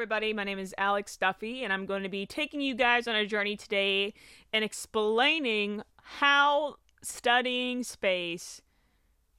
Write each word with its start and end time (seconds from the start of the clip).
everybody. 0.00 0.32
My 0.32 0.44
name 0.44 0.58
is 0.58 0.74
Alex 0.78 1.14
Duffy, 1.18 1.62
and 1.62 1.74
I'm 1.74 1.84
going 1.84 2.04
to 2.04 2.08
be 2.08 2.24
taking 2.24 2.62
you 2.62 2.74
guys 2.74 3.06
on 3.06 3.14
a 3.14 3.26
journey 3.26 3.54
today 3.54 4.14
and 4.50 4.64
explaining 4.64 5.82
how 5.98 6.76
studying 7.02 7.82
space 7.82 8.62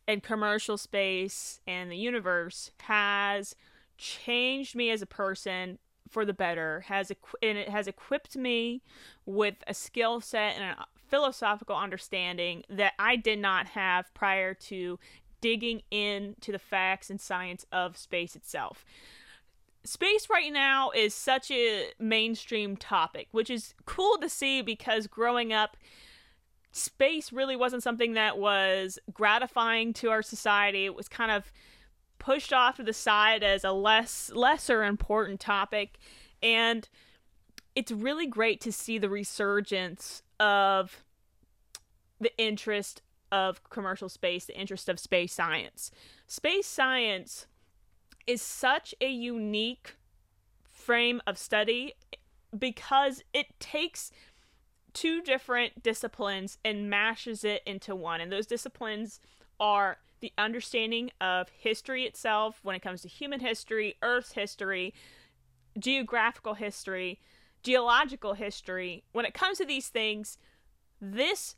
and 0.08 0.22
commercial 0.22 0.78
space 0.78 1.62
and 1.66 1.92
the 1.92 1.98
universe 1.98 2.70
has 2.82 3.56
changed 3.98 4.76
me 4.76 4.92
as 4.92 5.02
a 5.02 5.08
person 5.08 5.80
for 6.08 6.26
the 6.26 6.34
better 6.34 6.82
has 6.82 7.10
equ- 7.10 7.42
and 7.42 7.58
it 7.58 7.70
has 7.70 7.88
equipped 7.88 8.36
me 8.36 8.84
with 9.26 9.56
a 9.66 9.74
skill 9.74 10.22
set 10.22 10.58
and 10.58 10.64
a 10.64 10.86
philosophical 11.08 11.76
understanding 11.76 12.62
that 12.70 12.94
I 13.00 13.16
did 13.16 13.40
not 13.40 13.70
have 13.70 14.14
prior 14.14 14.54
to 14.54 15.00
digging 15.42 15.82
into 15.90 16.52
the 16.52 16.60
facts 16.60 17.10
and 17.10 17.20
science 17.20 17.66
of 17.72 17.98
space 17.98 18.36
itself 18.36 18.86
space 19.84 20.30
right 20.30 20.52
now 20.52 20.92
is 20.92 21.14
such 21.14 21.52
a 21.52 21.92
mainstream 22.00 22.78
topic, 22.78 23.28
which 23.32 23.50
is 23.50 23.74
cool 23.86 24.18
to 24.18 24.30
see 24.30 24.62
because 24.62 25.08
growing 25.08 25.52
up, 25.54 25.78
space 26.72 27.32
really 27.32 27.56
wasn't 27.56 27.84
something 27.84 28.14
that 28.14 28.38
was 28.38 29.00
gratifying 29.14 29.94
to 29.94 30.10
our 30.10 30.22
society. 30.22 30.86
It 30.86 30.96
was 30.96 31.08
kind 31.08 31.32
of 31.32 31.52
pushed 32.20 32.54
off 32.54 32.78
to 32.78 32.84
the 32.84 32.94
side 32.94 33.44
as 33.44 33.64
a 33.64 33.72
less 33.72 34.32
lesser 34.34 34.84
important 34.84 35.40
topic 35.40 35.98
and 36.44 36.88
it's 37.76 37.92
really 37.92 38.28
great 38.28 38.62
to 38.62 38.72
see 38.72 38.98
the 38.98 39.10
resurgence 39.10 40.22
of 40.40 41.04
the 42.20 42.36
interest 42.38 43.02
of 43.32 43.68
commercial 43.70 44.10
space, 44.10 44.46
the 44.46 44.60
interest 44.60 44.90
of 44.90 45.00
space 45.00 45.34
science. 45.34 45.90
Space 46.28 46.68
science 46.68 47.48
is 48.28 48.42
such 48.42 48.94
a 49.02 49.10
unique 49.10 49.96
frame 50.64 51.22
of 51.28 51.38
study 51.38 51.94
because 52.58 53.24
it 53.34 53.60
takes 53.60 54.12
two 54.94 55.22
different 55.22 55.84
disciplines 55.84 56.58
and 56.66 56.90
mashes 56.90 57.44
it 57.44 57.62
into 57.66 57.96
one. 57.96 58.20
And 58.20 58.32
those 58.32 58.46
disciplines 58.46 59.20
are 59.60 59.98
the 60.20 60.34
understanding 60.38 61.12
of 61.20 61.50
history 61.50 62.04
itself 62.06 62.60
when 62.64 62.76
it 62.76 62.82
comes 62.82 63.02
to 63.02 63.08
human 63.08 63.40
history, 63.40 63.96
Earth's 64.02 64.34
history, 64.34 64.94
geographical 65.80 66.56
history, 66.56 67.20
geological 67.64 68.34
history. 68.34 69.04
When 69.12 69.26
it 69.26 69.34
comes 69.34 69.58
to 69.60 69.66
these 69.66 69.88
things, 69.88 70.38
this 71.00 71.56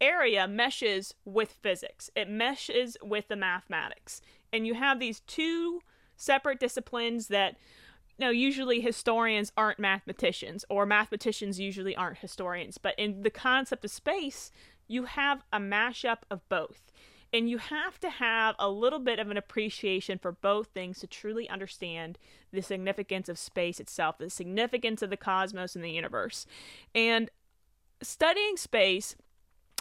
area 0.00 0.48
meshes 0.48 1.14
with 1.24 1.52
physics, 1.52 2.10
it 2.16 2.28
meshes 2.28 2.96
with 3.02 3.28
the 3.28 3.36
mathematics. 3.36 4.20
And 4.52 4.66
you 4.66 4.74
have 4.74 4.98
these 4.98 5.20
two 5.20 5.80
separate 6.16 6.60
disciplines 6.60 7.28
that 7.28 7.56
you 8.18 8.26
know, 8.26 8.30
usually 8.30 8.80
historians 8.80 9.52
aren't 9.56 9.78
mathematicians, 9.78 10.64
or 10.68 10.86
mathematicians 10.86 11.58
usually 11.58 11.96
aren't 11.96 12.18
historians. 12.18 12.78
But 12.78 12.94
in 12.98 13.22
the 13.22 13.30
concept 13.30 13.84
of 13.84 13.90
space, 13.90 14.52
you 14.86 15.04
have 15.04 15.42
a 15.52 15.58
mashup 15.58 16.18
of 16.30 16.46
both. 16.48 16.92
And 17.32 17.48
you 17.48 17.56
have 17.56 17.98
to 18.00 18.10
have 18.10 18.54
a 18.58 18.68
little 18.68 18.98
bit 18.98 19.18
of 19.18 19.30
an 19.30 19.38
appreciation 19.38 20.18
for 20.18 20.32
both 20.32 20.68
things 20.68 20.98
to 21.00 21.06
truly 21.06 21.48
understand 21.48 22.18
the 22.52 22.60
significance 22.60 23.28
of 23.30 23.38
space 23.38 23.80
itself, 23.80 24.18
the 24.18 24.28
significance 24.28 25.00
of 25.00 25.08
the 25.08 25.16
cosmos 25.16 25.74
and 25.74 25.82
the 25.82 25.90
universe. 25.90 26.44
And 26.94 27.30
studying 28.02 28.58
space 28.58 29.16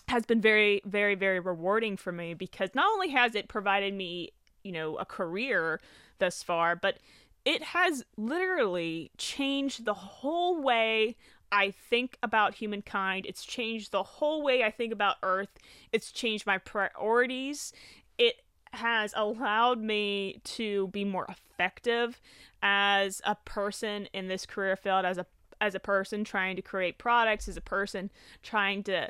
has 0.08 0.26
been 0.26 0.40
very, 0.40 0.82
very, 0.86 1.16
very 1.16 1.42
rewarding 1.42 1.98
for 1.98 2.14
me 2.14 2.34
because 2.34 2.70
not 2.73 2.90
only 2.94 3.10
has 3.10 3.36
it 3.36 3.50
provided 3.50 3.94
me, 3.94 4.30
you 4.64 4.72
know, 4.72 4.95
a 4.95 5.06
career 5.06 5.82
thus 6.22 6.41
far, 6.41 6.77
but 6.77 7.00
it 7.44 7.61
has 7.61 8.05
literally 8.16 9.11
changed 9.17 9.83
the 9.83 9.94
whole 9.94 10.61
way 10.61 11.17
I 11.52 11.72
think 11.72 12.17
about 12.23 12.55
humankind. 12.55 13.25
It's 13.25 13.44
changed 13.44 13.91
the 13.91 14.03
whole 14.03 14.42
way 14.42 14.64
I 14.64 14.71
think 14.71 14.93
about 14.93 15.17
Earth. 15.21 15.49
It's 15.92 16.14
changed 16.14 16.45
my 16.45 16.60
priorities. 16.60 17.73
It 18.17 18.36
has 18.71 19.14
allowed 19.17 19.81
me 19.81 20.39
to 20.45 20.87
be 20.87 21.04
more 21.04 21.26
effective 21.27 22.21
as 22.64 23.21
a 23.26 23.36
person 23.36 24.08
in 24.14 24.30
this 24.30 24.45
career 24.45 24.77
field, 24.77 25.04
as 25.04 25.17
a 25.17 25.26
as 25.60 25.76
a 25.76 25.80
person 25.80 26.23
trying 26.23 26.55
to 26.55 26.61
create 26.61 26.98
products, 26.98 27.48
as 27.48 27.58
a 27.58 27.61
person 27.61 28.10
trying 28.42 28.81
to 28.83 29.10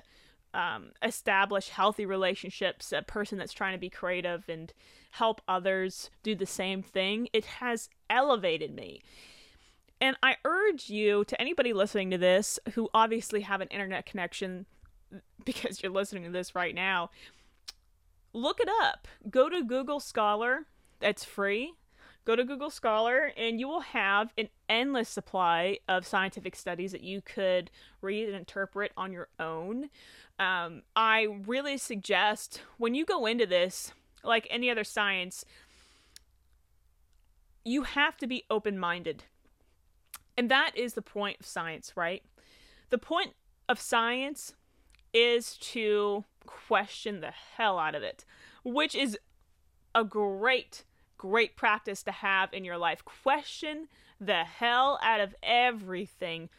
um, 0.53 0.91
establish 1.01 1.69
healthy 1.69 2.05
relationships, 2.05 2.91
a 2.91 3.01
person 3.01 3.37
that's 3.37 3.53
trying 3.53 3.73
to 3.73 3.79
be 3.79 3.89
creative 3.89 4.47
and 4.49 4.73
help 5.11 5.41
others 5.47 6.09
do 6.23 6.35
the 6.35 6.45
same 6.45 6.81
thing, 6.81 7.27
it 7.33 7.45
has 7.45 7.89
elevated 8.09 8.73
me. 8.73 9.01
And 9.99 10.17
I 10.23 10.37
urge 10.45 10.89
you 10.89 11.23
to 11.25 11.39
anybody 11.39 11.73
listening 11.73 12.09
to 12.11 12.17
this 12.17 12.59
who 12.73 12.89
obviously 12.93 13.41
have 13.41 13.61
an 13.61 13.67
internet 13.67 14.05
connection 14.05 14.65
because 15.45 15.81
you're 15.81 15.91
listening 15.91 16.23
to 16.23 16.31
this 16.31 16.55
right 16.55 16.73
now, 16.73 17.11
look 18.33 18.59
it 18.59 18.69
up. 18.81 19.07
Go 19.29 19.49
to 19.49 19.63
Google 19.63 19.99
Scholar, 19.99 20.65
that's 20.99 21.23
free. 21.23 21.73
Go 22.23 22.35
to 22.35 22.43
Google 22.43 22.69
Scholar 22.69 23.31
and 23.35 23.59
you 23.59 23.67
will 23.67 23.81
have 23.81 24.31
an 24.37 24.49
endless 24.69 25.09
supply 25.09 25.79
of 25.87 26.05
scientific 26.05 26.55
studies 26.55 26.91
that 26.91 27.01
you 27.01 27.21
could 27.21 27.71
read 28.01 28.27
and 28.27 28.35
interpret 28.35 28.91
on 28.95 29.11
your 29.11 29.27
own. 29.39 29.89
Um, 30.37 30.83
I 30.95 31.27
really 31.45 31.77
suggest 31.77 32.61
when 32.77 32.93
you 32.93 33.05
go 33.05 33.25
into 33.25 33.45
this, 33.45 33.91
like 34.23 34.47
any 34.49 34.69
other 34.69 34.83
science, 34.83 35.45
you 37.65 37.83
have 37.83 38.17
to 38.17 38.27
be 38.27 38.43
open 38.49 38.77
minded. 38.77 39.23
And 40.37 40.49
that 40.49 40.71
is 40.75 40.93
the 40.93 41.01
point 41.01 41.37
of 41.39 41.45
science, 41.45 41.93
right? 41.95 42.23
The 42.89 42.97
point 42.97 43.33
of 43.67 43.79
science 43.79 44.53
is 45.13 45.57
to 45.57 46.23
question 46.45 47.21
the 47.21 47.31
hell 47.31 47.77
out 47.77 47.95
of 47.95 48.03
it, 48.03 48.25
which 48.63 48.95
is 48.95 49.17
a 49.93 50.03
great, 50.03 50.83
great 51.21 51.55
practice 51.55 52.01
to 52.01 52.11
have 52.11 52.51
in 52.51 52.65
your 52.65 52.79
life. 52.79 53.05
Question 53.05 53.87
the 54.19 54.43
hell 54.43 54.99
out 55.03 55.21
of 55.21 55.35
everything. 55.43 56.49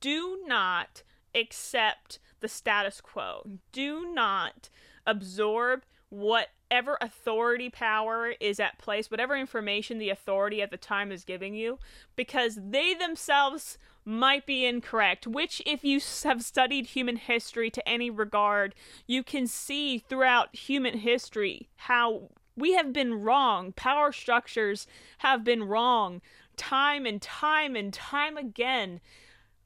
Do 0.00 0.38
not 0.46 1.02
accept 1.34 2.20
the 2.38 2.46
status 2.46 3.00
quo. 3.00 3.44
Do 3.72 4.12
not 4.14 4.70
absorb 5.04 5.82
whatever 6.08 6.98
authority 7.00 7.68
power 7.68 8.34
is 8.38 8.60
at 8.60 8.78
place, 8.78 9.10
whatever 9.10 9.34
information 9.34 9.98
the 9.98 10.10
authority 10.10 10.62
at 10.62 10.70
the 10.70 10.76
time 10.76 11.10
is 11.10 11.24
giving 11.24 11.56
you, 11.56 11.80
because 12.14 12.56
they 12.62 12.94
themselves 12.94 13.76
might 14.04 14.46
be 14.46 14.64
incorrect. 14.64 15.26
Which, 15.26 15.60
if 15.66 15.82
you 15.82 16.00
have 16.22 16.44
studied 16.44 16.86
human 16.86 17.16
history 17.16 17.70
to 17.70 17.88
any 17.88 18.08
regard, 18.08 18.76
you 19.04 19.24
can 19.24 19.48
see 19.48 19.98
throughout 19.98 20.54
human 20.54 20.98
history 20.98 21.70
how 21.74 22.28
we 22.56 22.74
have 22.74 22.92
been 22.92 23.14
wrong. 23.14 23.72
Power 23.72 24.12
structures 24.12 24.86
have 25.18 25.44
been 25.44 25.64
wrong 25.64 26.20
time 26.56 27.06
and 27.06 27.20
time 27.22 27.74
and 27.74 27.92
time 27.92 28.36
again 28.36 29.00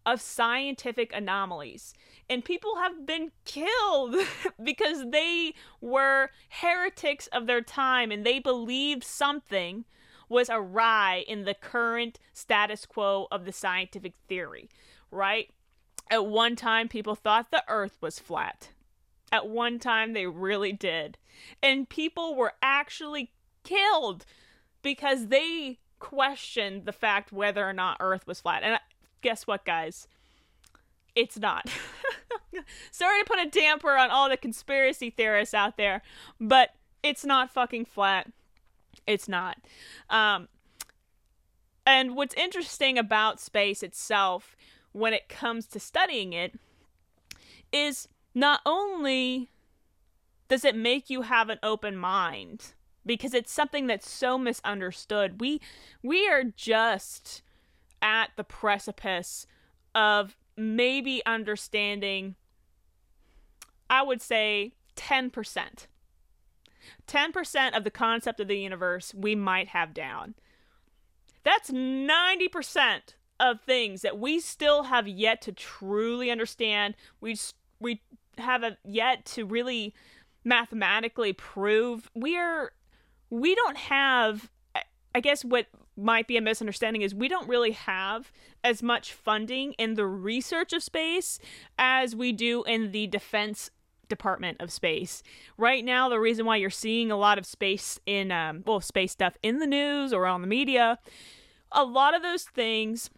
of 0.05 0.21
scientific 0.21 1.13
anomalies. 1.13 1.93
And 2.31 2.45
people 2.45 2.77
have 2.77 3.05
been 3.05 3.33
killed 3.45 4.17
because 4.63 5.05
they 5.11 5.55
were 5.81 6.31
heretics 6.49 7.27
of 7.29 7.47
their 7.47 7.61
time 7.61 8.11
and 8.13 8.25
they 8.25 8.39
believed 8.39 9.05
something 9.05 9.85
was 10.29 10.49
awry 10.51 11.25
in 11.29 11.45
the 11.45 11.55
current 11.55 12.19
status 12.33 12.85
quo 12.87 13.27
of 13.31 13.45
the 13.45 13.53
scientific 13.53 14.15
theory, 14.29 14.69
right? 15.11 15.51
At 16.11 16.27
one 16.27 16.57
time, 16.57 16.89
people 16.89 17.15
thought 17.15 17.51
the 17.51 17.65
earth 17.69 17.97
was 18.01 18.19
flat. 18.19 18.71
At 19.33 19.49
one 19.49 19.79
time, 19.79 20.13
they 20.13 20.27
really 20.27 20.73
did. 20.73 21.19
And 21.63 21.89
people 21.89 22.35
were 22.35 22.55
actually 22.63 23.33
killed 23.65 24.25
because 24.83 25.29
they 25.29 25.79
questioned 25.99 26.85
the 26.85 26.93
fact 26.93 27.33
whether 27.33 27.69
or 27.69 27.73
not 27.73 27.97
earth 28.01 28.27
was 28.27 28.41
flat. 28.41 28.63
And 28.63 28.79
guess 29.23 29.47
what, 29.47 29.65
guys? 29.65 30.07
It's 31.15 31.39
not. 31.39 31.69
Sorry 32.91 33.23
to 33.23 33.25
put 33.25 33.45
a 33.45 33.51
damper 33.51 33.97
on 33.97 34.11
all 34.11 34.29
the 34.29 34.37
conspiracy 34.37 35.11
theorists 35.11 35.55
out 35.55 35.77
there, 35.77 36.03
but 36.41 36.71
it's 37.03 37.25
not 37.25 37.51
fucking 37.51 37.87
flat. 37.87 38.31
It's 39.07 39.29
not. 39.29 39.59
Um, 40.11 40.49
and 41.87 42.17
what's 42.17 42.35
interesting 42.35 42.99
about 42.99 43.41
space 43.41 43.83
itself 43.83 44.57
when 44.93 45.13
it 45.13 45.29
comes 45.29 45.67
to 45.67 45.81
studying 45.81 46.33
it 46.33 46.59
is 47.73 48.09
not 48.37 48.61
only 48.67 49.49
does 50.49 50.63
it 50.63 50.77
make 50.77 51.09
you 51.09 51.23
have 51.23 51.49
an 51.49 51.59
open 51.63 51.97
mind 51.97 52.75
because 53.07 53.33
it's 53.33 53.51
something 53.51 53.87
that's 53.87 54.09
so 54.09 54.37
misunderstood. 54.37 55.41
We 55.41 55.61
we 56.03 56.29
are 56.29 56.45
just 56.45 57.43
at 58.03 58.31
the 58.37 58.45
precipice 58.45 59.47
of 59.95 60.37
maybe 60.55 61.23
understanding 61.25 62.37
I 63.89 64.03
would 64.03 64.21
say 64.21 64.73
10%. 64.97 65.87
10% 67.07 67.77
of 67.77 67.85
the 67.85 67.91
concept 67.91 68.41
of 68.41 68.49
the 68.49 68.59
universe 68.59 69.15
we 69.15 69.35
might 69.35 69.69
have 69.69 69.95
down. 69.95 70.35
That's 71.43 71.71
90% 71.71 73.15
of 73.39 73.61
things 73.61 74.03
that 74.03 74.19
we 74.19 74.41
still 74.41 74.85
have 74.85 75.09
yet 75.09 75.41
to 75.43 75.53
truly 75.53 76.31
understand. 76.31 76.97
We 77.21 77.37
we 77.79 78.01
have 78.39 78.63
a, 78.63 78.77
yet 78.85 79.25
to 79.27 79.45
really 79.45 79.95
mathematically 80.45 81.33
prove. 81.33 82.11
We 82.15 82.37
are 82.37 82.73
we 83.31 83.55
don't 83.55 83.77
have 83.77 84.51
I 85.17 85.21
guess 85.21 85.45
what 85.45 85.67
might 85.97 86.29
be 86.29 86.37
a 86.37 86.43
misunderstanding 86.43 87.01
is 87.01 87.15
we 87.15 87.27
don't 87.27 87.49
really 87.49 87.71
have 87.71 88.31
as 88.63 88.83
much 88.83 89.15
funding 89.15 89.73
in 89.79 89.95
the 89.95 90.07
research 90.07 90.75
of 90.75 90.83
space 90.83 91.39
as 91.79 92.15
we 92.15 92.33
do 92.33 92.63
in 92.65 92.93
the 92.93 93.07
defense 93.07 93.71
department 94.11 94.61
of 94.61 94.71
space. 94.71 95.23
Right 95.57 95.83
now, 95.83 96.11
the 96.11 96.21
reason 96.21 96.45
why 96.45 96.57
you're 96.57 96.69
seeing 96.69 97.11
a 97.11 97.17
lot 97.17 97.39
of 97.39 97.47
space 97.47 97.99
in, 98.05 98.31
um, 98.31 98.63
well, 98.67 98.81
space 98.81 99.13
stuff 99.13 99.39
in 99.43 99.59
the 99.59 99.67
news 99.67 100.13
or 100.13 100.27
on 100.27 100.43
the 100.43 100.47
media, 100.47 100.99
a 101.73 101.85
lot 101.85 102.15
of 102.15 102.23
those 102.23 102.45
things 102.45 103.09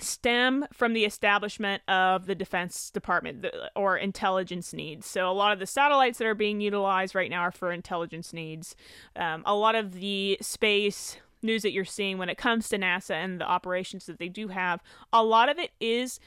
stem 0.00 0.66
from 0.72 0.92
the 0.92 1.04
establishment 1.04 1.82
of 1.88 2.26
the 2.26 2.34
defense 2.34 2.90
department 2.90 3.46
or 3.76 3.96
intelligence 3.96 4.72
needs 4.72 5.06
so 5.06 5.30
a 5.30 5.32
lot 5.32 5.52
of 5.52 5.58
the 5.58 5.66
satellites 5.66 6.18
that 6.18 6.26
are 6.26 6.34
being 6.34 6.60
utilized 6.60 7.14
right 7.14 7.30
now 7.30 7.40
are 7.40 7.52
for 7.52 7.70
intelligence 7.70 8.32
needs 8.32 8.74
um, 9.16 9.42
a 9.46 9.54
lot 9.54 9.74
of 9.74 9.92
the 9.92 10.36
space 10.40 11.16
news 11.42 11.62
that 11.62 11.72
you're 11.72 11.84
seeing 11.84 12.18
when 12.18 12.28
it 12.28 12.36
comes 12.36 12.68
to 12.68 12.78
nasa 12.78 13.14
and 13.14 13.40
the 13.40 13.46
operations 13.46 14.06
that 14.06 14.18
they 14.18 14.28
do 14.28 14.48
have 14.48 14.82
a 15.12 15.22
lot 15.22 15.48
of 15.48 15.58
it 15.58 15.70
is 15.80 16.18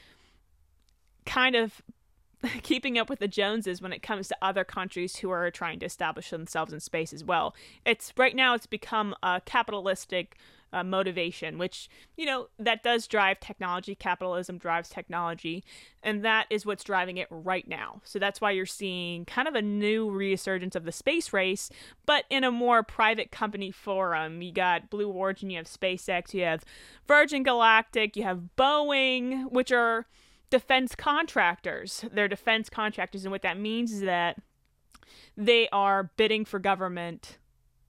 kind 1.26 1.54
of 1.54 1.82
keeping 2.62 2.98
up 2.98 3.10
with 3.10 3.18
the 3.18 3.28
Joneses 3.28 3.82
when 3.82 3.92
it 3.92 4.02
comes 4.02 4.28
to 4.28 4.36
other 4.40 4.64
countries 4.64 5.16
who 5.16 5.30
are 5.30 5.50
trying 5.50 5.78
to 5.80 5.86
establish 5.86 6.30
themselves 6.30 6.72
in 6.72 6.80
space 6.80 7.12
as 7.12 7.24
well. 7.24 7.54
It's 7.84 8.12
right 8.16 8.34
now 8.34 8.54
it's 8.54 8.66
become 8.66 9.14
a 9.22 9.42
capitalistic 9.44 10.36
uh, 10.72 10.84
motivation, 10.84 11.58
which 11.58 11.88
you 12.16 12.26
know 12.26 12.48
that 12.58 12.82
does 12.82 13.06
drive 13.06 13.40
technology. 13.40 13.94
Capitalism 13.94 14.58
drives 14.58 14.88
technology, 14.88 15.64
and 16.02 16.24
that 16.24 16.46
is 16.50 16.66
what's 16.66 16.84
driving 16.84 17.16
it 17.16 17.28
right 17.30 17.66
now. 17.66 18.00
So 18.04 18.18
that's 18.18 18.40
why 18.40 18.50
you're 18.50 18.66
seeing 18.66 19.24
kind 19.24 19.48
of 19.48 19.54
a 19.54 19.62
new 19.62 20.10
resurgence 20.10 20.76
of 20.76 20.84
the 20.84 20.92
space 20.92 21.32
race, 21.32 21.70
but 22.06 22.24
in 22.30 22.44
a 22.44 22.50
more 22.50 22.82
private 22.82 23.30
company 23.30 23.70
forum. 23.70 24.42
You 24.42 24.52
got 24.52 24.90
Blue 24.90 25.08
Origin, 25.08 25.50
you 25.50 25.56
have 25.58 25.66
SpaceX, 25.66 26.34
you 26.34 26.42
have 26.42 26.64
Virgin 27.06 27.42
Galactic, 27.42 28.16
you 28.16 28.22
have 28.24 28.42
Boeing, 28.56 29.50
which 29.50 29.72
are 29.72 30.06
defense 30.50 30.94
contractors. 30.94 32.04
They're 32.12 32.28
defense 32.28 32.68
contractors, 32.68 33.24
and 33.24 33.32
what 33.32 33.42
that 33.42 33.58
means 33.58 33.92
is 33.92 34.00
that 34.02 34.38
they 35.36 35.68
are 35.70 36.10
bidding 36.16 36.44
for 36.44 36.58
government 36.58 37.38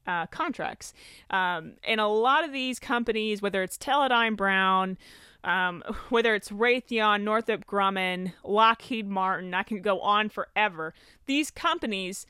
uh, 0.10 0.26
contracts. 0.28 0.92
Um, 1.30 1.74
and 1.84 2.02
a 2.02 2.08
lot 2.08 2.44
of 2.44 2.52
these 2.52 2.80
companies, 2.80 3.42
whether 3.44 3.62
it's 3.62 3.78
Teledyne 3.78 4.36
Brown, 4.36 4.98
um, 5.44 5.84
whether 6.10 6.34
it's 6.34 6.50
Raytheon, 6.50 7.22
Northrop 7.22 7.66
Grumman, 7.66 8.34
Lockheed 8.44 9.08
Martin, 9.08 9.54
I 9.54 9.62
can 9.62 9.82
go 9.82 10.00
on 10.02 10.30
forever. 10.30 10.96
These 11.28 11.52
companies, 11.52 12.26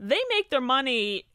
they 0.00 0.18
make 0.30 0.50
their 0.50 0.60
money 0.60 1.26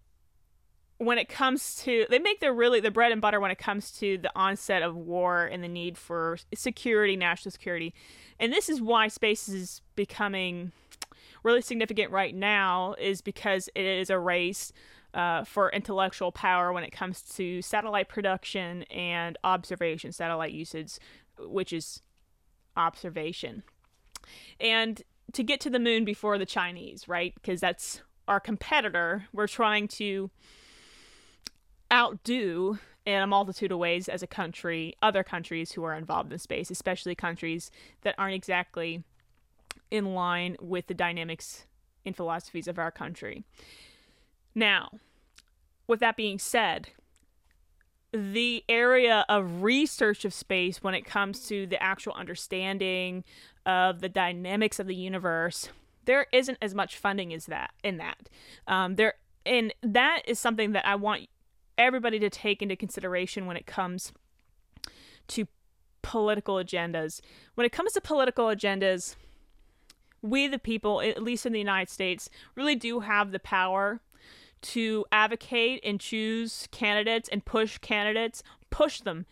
when 0.98 1.18
it 1.18 1.30
comes 1.30 1.78
to 1.78 2.06
they 2.12 2.20
make 2.20 2.42
their 2.42 2.54
really 2.54 2.80
the 2.80 2.92
bread 2.92 3.12
and 3.12 3.22
butter 3.22 3.40
when 3.40 3.50
it 3.50 3.58
comes 3.58 3.92
to 3.92 4.20
the 4.20 4.32
onset 4.36 4.84
of 4.84 4.96
war 4.96 5.46
and 5.46 5.64
the 5.64 5.68
need 5.68 5.98
for 5.98 6.38
security 6.54 7.16
national 7.16 7.52
security 7.52 7.92
and 8.40 8.54
this 8.54 8.70
is 8.70 8.80
why 8.80 9.08
space 9.08 9.50
is 9.50 9.82
becoming 9.96 10.72
really 11.44 11.62
significant 11.64 12.12
right 12.12 12.36
now 12.36 12.94
is 13.00 13.20
because 13.20 13.68
it 13.74 13.84
is 13.84 14.12
a 14.12 14.20
race 14.20 14.72
uh, 15.14 15.44
for 15.44 15.70
intellectual 15.72 16.32
power 16.32 16.72
when 16.72 16.84
it 16.84 16.92
comes 16.92 17.22
to 17.22 17.62
satellite 17.62 18.08
production 18.08 18.84
and 18.84 19.38
observation 19.44 20.12
satellite 20.12 20.52
usage 20.52 20.98
which 21.40 21.74
is 21.74 22.02
observation. 22.78 23.64
And 24.60 25.02
to 25.34 25.44
get 25.44 25.60
to 25.62 25.70
the 25.70 25.80
moon 25.80 26.06
before 26.06 26.38
the 26.38 26.46
chinese 26.46 27.08
right? 27.08 27.34
Because 27.36 27.60
that's 27.60 28.02
our 28.28 28.40
competitor. 28.40 29.26
We're 29.34 29.48
trying 29.48 29.88
to 29.90 30.30
outdo 31.92 32.80
in 33.06 33.22
a 33.22 33.28
multitude 33.28 33.72
of 33.72 33.80
ways 33.80 34.08
as 34.08 34.24
a 34.24 34.28
country 34.28 34.96
other 35.02 35.24
countries 35.24 35.72
who 35.72 35.84
are 35.84 35.96
involved 35.96 36.32
in 36.32 36.40
space, 36.40 36.70
especially 36.70 37.16
countries 37.16 37.72
that 38.02 38.16
aren't 38.18 38.36
exactly 38.36 39.04
in 39.90 40.14
line 40.14 40.56
with 40.62 40.88
the 40.88 40.94
dynamics 40.94 41.66
and 42.06 42.16
philosophies 42.16 42.68
of 42.68 42.80
our 42.80 42.92
country. 42.92 43.44
Now, 44.54 45.00
with 45.88 46.00
that 46.00 46.18
being 46.18 46.40
said, 46.40 46.90
the 48.12 48.64
area 48.68 49.26
of 49.30 49.64
research 49.64 50.26
of 50.26 50.34
space 50.34 50.84
when 50.84 50.94
it 50.94 51.06
comes 51.06 51.48
to 51.48 51.66
the 51.66 51.82
actual 51.82 52.14
understanding 52.14 53.24
of 53.66 54.02
the 54.02 54.10
dynamics 54.10 54.80
of 54.80 54.88
the 54.88 54.96
universe, 54.96 55.70
there 56.06 56.28
isn't 56.34 56.58
as 56.62 56.76
much 56.76 56.98
funding 56.98 57.34
as 57.34 57.46
that 57.46 57.72
in 57.84 57.98
that. 57.98 58.30
Um, 58.68 58.96
there 58.96 59.14
and 59.46 59.74
that 59.82 60.22
is 60.28 60.40
something 60.40 60.74
that 60.74 60.86
I 60.86 60.96
want 60.96 61.28
everybody 61.78 62.20
to 62.20 62.30
take 62.30 62.62
into 62.62 62.76
consideration 62.76 63.46
when 63.46 63.58
it 63.58 63.66
comes 63.66 64.12
to 65.30 65.48
political 66.02 66.56
agendas. 66.56 67.22
When 67.56 67.66
it 67.66 67.72
comes 67.72 67.94
to 67.94 68.02
political 68.02 68.48
agendas, 68.48 69.16
we, 70.22 70.48
the 70.48 70.60
people, 70.60 71.02
at 71.02 71.24
least 71.24 71.46
in 71.46 71.54
the 71.54 71.60
United 71.60 71.90
States, 71.90 72.30
really 72.56 72.76
do 72.76 73.00
have 73.00 73.32
the 73.32 73.40
power 73.40 74.02
to 74.62 75.06
advocate 75.12 75.82
and 75.84 76.00
choose 76.00 76.68
candidates 76.72 77.30
and 77.30 77.44
push 77.44 77.78
candidates, 77.80 78.44
push 78.70 79.02
them 79.02 79.26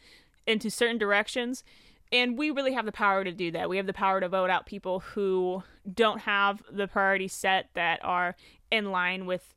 into 0.48 0.70
certain 0.70 0.98
directions. 0.98 1.64
And 2.12 2.38
we 2.38 2.50
really 2.50 2.74
have 2.74 2.86
the 2.86 2.92
power 2.92 3.24
to 3.24 3.32
do 3.32 3.52
that. 3.52 3.70
We 3.70 3.78
have 3.78 3.86
the 3.86 3.94
power 3.94 4.20
to 4.20 4.28
vote 4.28 4.50
out 4.50 4.66
people 4.66 5.02
who 5.02 5.64
don't 5.92 6.22
have 6.22 6.64
the 6.72 6.88
priorities 6.88 7.34
set 7.34 7.70
that 7.76 8.00
are 8.04 8.36
in 8.72 8.92
line 8.92 9.26
with 9.26 9.54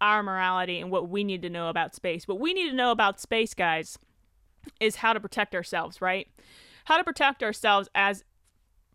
our 0.00 0.22
morality 0.22 0.80
and 0.80 0.90
what 0.90 1.08
we 1.08 1.22
need 1.22 1.42
to 1.42 1.50
know 1.50 1.68
about 1.68 1.94
space. 1.94 2.26
What 2.26 2.40
we 2.40 2.52
need 2.52 2.68
to 2.68 2.76
know 2.76 2.90
about 2.90 3.20
space, 3.20 3.54
guys, 3.54 3.96
is 4.80 4.96
how 4.96 5.12
to 5.12 5.20
protect 5.20 5.54
ourselves, 5.54 6.00
right? 6.00 6.28
How 6.84 6.98
to 6.98 7.04
protect 7.04 7.42
ourselves 7.42 7.88
as 7.94 8.24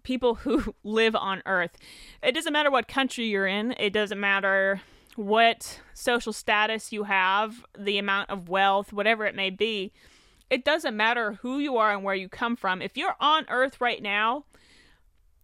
people 0.03 0.35
who 0.35 0.75
live 0.83 1.15
on 1.15 1.41
Earth. 1.45 1.77
It 2.21 2.33
doesn't 2.33 2.53
matter 2.53 2.69
what 2.69 2.87
country 2.87 3.25
you're 3.25 3.47
in, 3.47 3.73
it 3.79 3.93
doesn't 3.93 4.19
matter 4.19 4.81
what 5.19 5.81
social 5.93 6.31
status 6.31 6.93
you 6.93 7.03
have, 7.03 7.65
the 7.77 7.97
amount 7.97 8.29
of 8.29 8.47
wealth, 8.47 8.93
whatever 8.93 9.25
it 9.25 9.35
may 9.35 9.49
be. 9.49 9.91
It 10.49 10.63
doesn't 10.63 10.95
matter 10.95 11.33
who 11.41 11.59
you 11.59 11.75
are 11.75 11.91
and 11.91 12.05
where 12.05 12.15
you 12.15 12.29
come 12.29 12.55
from. 12.55 12.81
If 12.81 12.95
you're 12.95 13.17
on 13.19 13.45
Earth 13.49 13.81
right 13.81 14.01
now, 14.01 14.45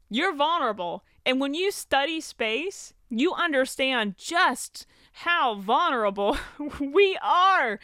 you're 0.10 0.34
vulnerable. 0.34 1.04
And 1.26 1.42
when 1.42 1.54
you 1.54 1.72
study 1.72 2.22
space, 2.22 2.94
you 3.10 3.34
understand 3.34 4.16
just 4.18 4.88
how 5.12 5.56
vulnerable 5.56 6.38
we 6.80 7.18
are. 7.22 7.78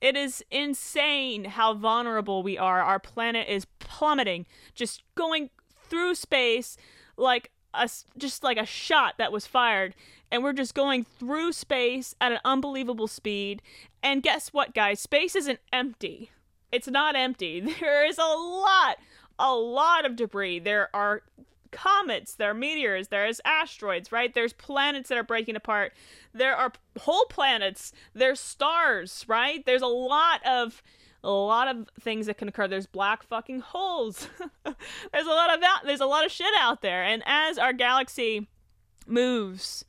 It 0.00 0.16
is 0.16 0.44
insane 0.48 1.46
how 1.46 1.74
vulnerable 1.74 2.44
we 2.44 2.56
are. 2.56 2.82
Our 2.82 3.00
planet 3.00 3.48
is 3.48 3.66
plummeting, 3.80 4.46
just 4.76 5.02
going 5.16 5.50
through 5.88 6.14
space 6.14 6.76
like 7.16 7.50
a 7.74 7.88
just 8.18 8.42
like 8.42 8.58
a 8.58 8.66
shot 8.66 9.14
that 9.18 9.32
was 9.32 9.46
fired 9.46 9.94
and 10.32 10.42
we're 10.42 10.54
just 10.54 10.74
going 10.74 11.04
through 11.04 11.52
space 11.52 12.14
at 12.20 12.32
an 12.32 12.38
unbelievable 12.42 13.06
speed. 13.06 13.60
And 14.02 14.22
guess 14.22 14.48
what, 14.48 14.74
guys? 14.74 14.98
Space 14.98 15.36
isn't 15.36 15.60
empty. 15.72 16.30
It's 16.72 16.88
not 16.88 17.14
empty. 17.14 17.60
There 17.80 18.04
is 18.06 18.18
a 18.18 18.22
lot, 18.22 18.96
a 19.38 19.54
lot 19.54 20.06
of 20.06 20.16
debris. 20.16 20.60
There 20.60 20.88
are 20.94 21.22
comets, 21.70 22.34
there 22.34 22.50
are 22.50 22.54
meteors, 22.54 23.08
there's 23.08 23.40
asteroids, 23.44 24.12
right? 24.12 24.32
There's 24.32 24.52
planets 24.52 25.08
that 25.08 25.18
are 25.18 25.22
breaking 25.22 25.56
apart. 25.56 25.92
There 26.32 26.56
are 26.56 26.72
whole 27.00 27.26
planets, 27.26 27.92
there's 28.14 28.40
stars, 28.40 29.24
right? 29.28 29.64
There's 29.66 29.82
a 29.82 29.86
lot 29.86 30.44
of 30.46 30.82
a 31.24 31.30
lot 31.30 31.68
of 31.68 31.88
things 32.00 32.26
that 32.26 32.38
can 32.38 32.48
occur. 32.48 32.66
There's 32.66 32.86
black 32.86 33.22
fucking 33.22 33.60
holes. 33.60 34.28
there's 34.64 35.26
a 35.26 35.30
lot 35.30 35.54
of 35.54 35.60
that. 35.60 35.82
There's 35.84 36.00
a 36.00 36.06
lot 36.06 36.24
of 36.24 36.32
shit 36.32 36.52
out 36.58 36.82
there. 36.82 37.02
And 37.04 37.22
as 37.26 37.58
our 37.58 37.72
galaxy 37.72 38.48
moves 39.06 39.84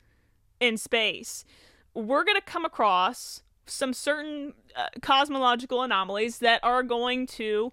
in 0.59 0.77
space, 0.77 1.45
we're 1.93 2.23
going 2.23 2.39
to 2.39 2.41
come 2.41 2.65
across 2.65 3.41
some 3.65 3.93
certain 3.93 4.53
uh, 4.75 4.87
cosmological 5.01 5.81
anomalies 5.81 6.39
that 6.39 6.59
are 6.63 6.83
going 6.83 7.25
to 7.25 7.71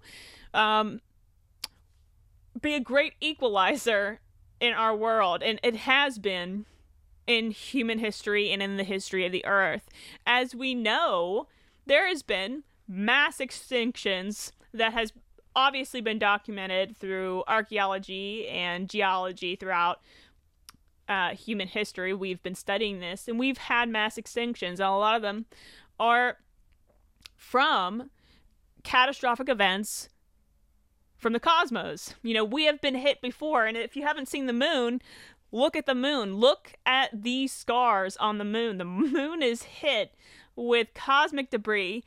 um, 0.54 1.00
be 2.60 2.74
a 2.74 2.80
great 2.80 3.14
equalizer 3.20 4.20
in 4.60 4.72
our 4.72 4.94
world, 4.94 5.42
and 5.42 5.58
it 5.62 5.74
has 5.76 6.18
been 6.18 6.66
in 7.26 7.50
human 7.50 7.98
history 7.98 8.50
and 8.50 8.62
in 8.62 8.76
the 8.76 8.84
history 8.84 9.24
of 9.24 9.32
the 9.32 9.44
earth. 9.46 9.88
As 10.26 10.54
we 10.54 10.74
know, 10.74 11.46
there 11.86 12.08
has 12.08 12.22
been 12.22 12.64
mass 12.90 13.38
extinctions 13.38 14.50
that 14.74 14.92
has 14.92 15.12
obviously 15.54 16.00
been 16.00 16.18
documented 16.18 16.96
through 16.96 17.44
archaeology 17.46 18.48
and 18.48 18.88
geology 18.88 19.54
throughout 19.54 20.00
uh, 21.08 21.30
human 21.30 21.68
history. 21.68 22.12
We've 22.12 22.42
been 22.42 22.56
studying 22.56 22.98
this, 22.98 23.28
and 23.28 23.38
we've 23.38 23.58
had 23.58 23.88
mass 23.88 24.16
extinctions, 24.16 24.72
and 24.72 24.80
a 24.80 24.90
lot 24.90 25.14
of 25.14 25.22
them 25.22 25.46
are 26.00 26.38
from 27.36 28.10
catastrophic 28.82 29.48
events 29.48 30.08
from 31.16 31.32
the 31.32 31.40
cosmos. 31.40 32.14
You 32.22 32.34
know, 32.34 32.44
we 32.44 32.64
have 32.64 32.80
been 32.80 32.96
hit 32.96 33.20
before, 33.20 33.66
and 33.66 33.76
if 33.76 33.94
you 33.94 34.02
haven't 34.02 34.28
seen 34.28 34.46
the 34.46 34.52
moon, 34.52 35.00
look 35.52 35.76
at 35.76 35.86
the 35.86 35.94
moon. 35.94 36.36
Look 36.36 36.74
at 36.84 37.10
these 37.22 37.52
scars 37.52 38.16
on 38.16 38.38
the 38.38 38.44
moon. 38.44 38.78
The 38.78 38.84
moon 38.84 39.42
is 39.42 39.62
hit 39.62 40.14
with 40.56 40.92
cosmic 40.94 41.50
debris 41.50 42.02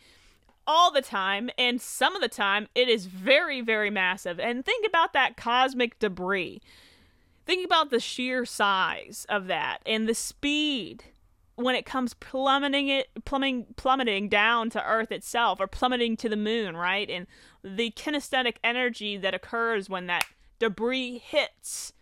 all 0.65 0.91
the 0.91 1.01
time, 1.01 1.49
and 1.57 1.81
some 1.81 2.15
of 2.15 2.21
the 2.21 2.27
time 2.27 2.67
it 2.75 2.87
is 2.87 3.05
very, 3.05 3.61
very 3.61 3.89
massive. 3.89 4.39
And 4.39 4.65
think 4.65 4.85
about 4.87 5.13
that 5.13 5.37
cosmic 5.37 5.99
debris. 5.99 6.61
Think 7.45 7.65
about 7.65 7.89
the 7.89 7.99
sheer 7.99 8.45
size 8.45 9.25
of 9.27 9.47
that 9.47 9.79
and 9.85 10.07
the 10.07 10.15
speed 10.15 11.03
when 11.55 11.75
it 11.75 11.85
comes 11.85 12.13
plummeting 12.15 12.87
it 12.87 13.09
plummeting 13.25 13.65
plummeting 13.75 14.27
down 14.27 14.69
to 14.71 14.83
earth 14.83 15.11
itself 15.11 15.59
or 15.59 15.67
plummeting 15.67 16.17
to 16.17 16.27
the 16.27 16.35
moon 16.35 16.75
right 16.75 17.09
and 17.09 17.27
the 17.63 17.91
kinesthetic 17.91 18.55
energy 18.63 19.17
that 19.17 19.35
occurs 19.35 19.89
when 19.89 20.07
that 20.07 20.25
debris 20.57 21.19
hits 21.19 21.93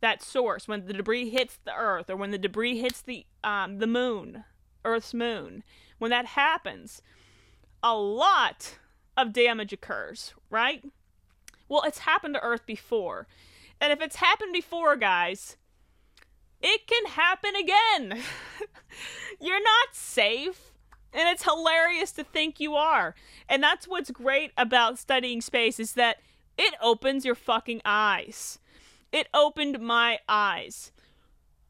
that 0.00 0.22
source 0.22 0.68
when 0.68 0.86
the 0.86 0.92
debris 0.92 1.30
hits 1.30 1.58
the 1.64 1.74
earth 1.74 2.10
or 2.10 2.16
when 2.16 2.32
the 2.32 2.38
debris 2.38 2.78
hits 2.78 3.00
the 3.00 3.24
um, 3.42 3.78
the 3.78 3.86
moon 3.86 4.44
earth's 4.84 5.14
moon 5.14 5.62
when 5.98 6.10
that 6.10 6.26
happens 6.26 7.00
a 7.82 7.96
lot 7.96 8.78
of 9.16 9.32
damage 9.32 9.72
occurs 9.72 10.34
right 10.50 10.84
well 11.68 11.82
it's 11.82 11.98
happened 11.98 12.34
to 12.34 12.42
earth 12.42 12.66
before 12.66 13.26
and 13.80 13.92
if 13.92 14.00
it's 14.00 14.16
happened 14.16 14.52
before 14.52 14.96
guys 14.96 15.56
it 16.62 16.86
can 16.86 17.06
happen 17.06 17.56
again. 17.56 18.22
You're 19.40 19.62
not 19.62 19.88
safe. 19.94 20.72
And 21.12 21.28
it's 21.28 21.42
hilarious 21.42 22.12
to 22.12 22.24
think 22.24 22.58
you 22.58 22.74
are. 22.74 23.14
And 23.48 23.62
that's 23.62 23.86
what's 23.86 24.10
great 24.10 24.52
about 24.56 24.98
studying 24.98 25.42
space 25.42 25.78
is 25.78 25.92
that 25.94 26.18
it 26.56 26.74
opens 26.80 27.24
your 27.24 27.34
fucking 27.34 27.82
eyes. 27.84 28.58
It 29.10 29.28
opened 29.34 29.80
my 29.80 30.20
eyes. 30.26 30.92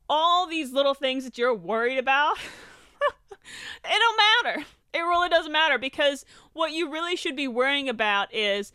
All 0.09 0.47
these 0.47 0.73
little 0.73 0.95
things 0.95 1.25
that 1.25 1.39
you're 1.39 1.55
worried 1.55 1.99
about, 1.99 2.37
it 3.31 3.41
don't 3.85 4.21
matter. 4.45 4.67
It 4.93 5.01
really 5.01 5.29
doesn't 5.29 5.53
matter 5.53 5.79
because 5.79 6.25
what 6.53 6.73
you 6.73 6.91
really 6.91 7.17
should 7.17 7.37
be 7.37 7.49
worrying 7.49 7.89
about 7.89 8.33
is 8.35 8.73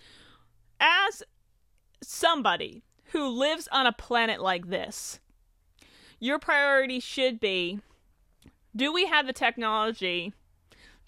as 0.79 1.23
somebody 2.01 2.83
who 3.11 3.27
lives 3.27 3.67
on 3.71 3.85
a 3.85 3.91
planet 3.91 4.41
like 4.41 4.69
this, 4.69 5.19
your 6.19 6.39
priority 6.39 6.99
should 6.99 7.39
be 7.39 7.79
do 8.75 8.93
we 8.93 9.07
have 9.07 9.25
the 9.25 9.33
technology? 9.33 10.33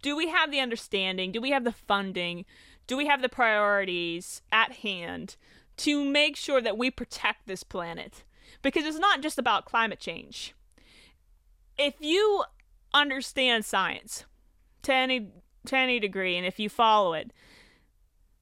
Do 0.02 0.16
we 0.16 0.30
have 0.30 0.50
the 0.50 0.60
understanding? 0.60 1.32
Do 1.32 1.40
we 1.40 1.52
have 1.52 1.64
the 1.64 1.72
funding? 1.72 2.46
Do 2.88 2.98
we 2.98 3.06
have 3.06 3.22
the 3.22 3.30
priorities 3.30 4.42
at 4.52 4.72
hand 4.78 5.36
to 5.78 6.04
make 6.04 6.36
sure 6.36 6.62
that 6.62 6.78
we 6.78 6.90
protect 6.90 7.46
this 7.46 7.64
planet? 7.64 8.24
Because 8.64 8.86
it's 8.86 8.98
not 8.98 9.22
just 9.22 9.38
about 9.38 9.66
climate 9.66 10.00
change. 10.00 10.56
If 11.78 11.94
you 12.00 12.44
understand 12.92 13.66
science 13.66 14.26
to 14.84 14.94
any 14.94 15.32
to 15.66 15.78
any 15.78 16.00
degree 16.00 16.38
and 16.38 16.46
if 16.46 16.60
you 16.60 16.70
follow 16.70 17.14
it, 17.14 17.32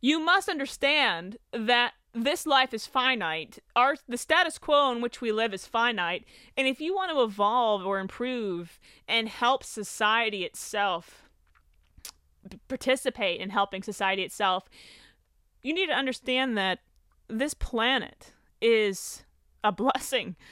you 0.01 0.19
must 0.19 0.49
understand 0.49 1.37
that 1.51 1.93
this 2.13 2.45
life 2.45 2.73
is 2.73 2.85
finite. 2.85 3.59
Our 3.75 3.95
the 4.07 4.17
status 4.17 4.57
quo 4.57 4.91
in 4.91 5.01
which 5.01 5.21
we 5.21 5.31
live 5.31 5.53
is 5.53 5.65
finite, 5.65 6.25
and 6.55 6.67
if 6.67 6.81
you 6.81 6.95
want 6.95 7.11
to 7.11 7.21
evolve 7.21 7.85
or 7.85 7.99
improve 7.99 8.79
and 9.07 9.29
help 9.29 9.63
society 9.63 10.43
itself 10.43 11.23
participate 12.67 13.41
in 13.41 13.49
helping 13.49 13.83
society 13.83 14.23
itself, 14.23 14.69
you 15.61 15.73
need 15.73 15.87
to 15.87 15.93
understand 15.93 16.57
that 16.57 16.79
this 17.27 17.53
planet 17.53 18.33
is 18.61 19.23
a 19.63 19.71
blessing. 19.71 20.35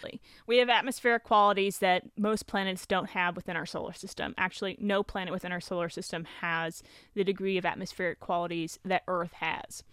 We 0.47 0.57
have 0.57 0.69
atmospheric 0.69 1.23
qualities 1.23 1.79
that 1.79 2.03
most 2.17 2.45
planets 2.45 2.85
don't 2.85 3.09
have 3.09 3.35
within 3.35 3.55
our 3.55 3.65
solar 3.65 3.93
system. 3.93 4.35
Actually, 4.37 4.77
no 4.79 5.01
planet 5.01 5.33
within 5.33 5.51
our 5.51 5.59
solar 5.59 5.89
system 5.89 6.25
has 6.41 6.83
the 7.15 7.23
degree 7.23 7.57
of 7.57 7.65
atmospheric 7.65 8.19
qualities 8.19 8.77
that 8.85 9.03
Earth 9.07 9.33
has. 9.33 9.83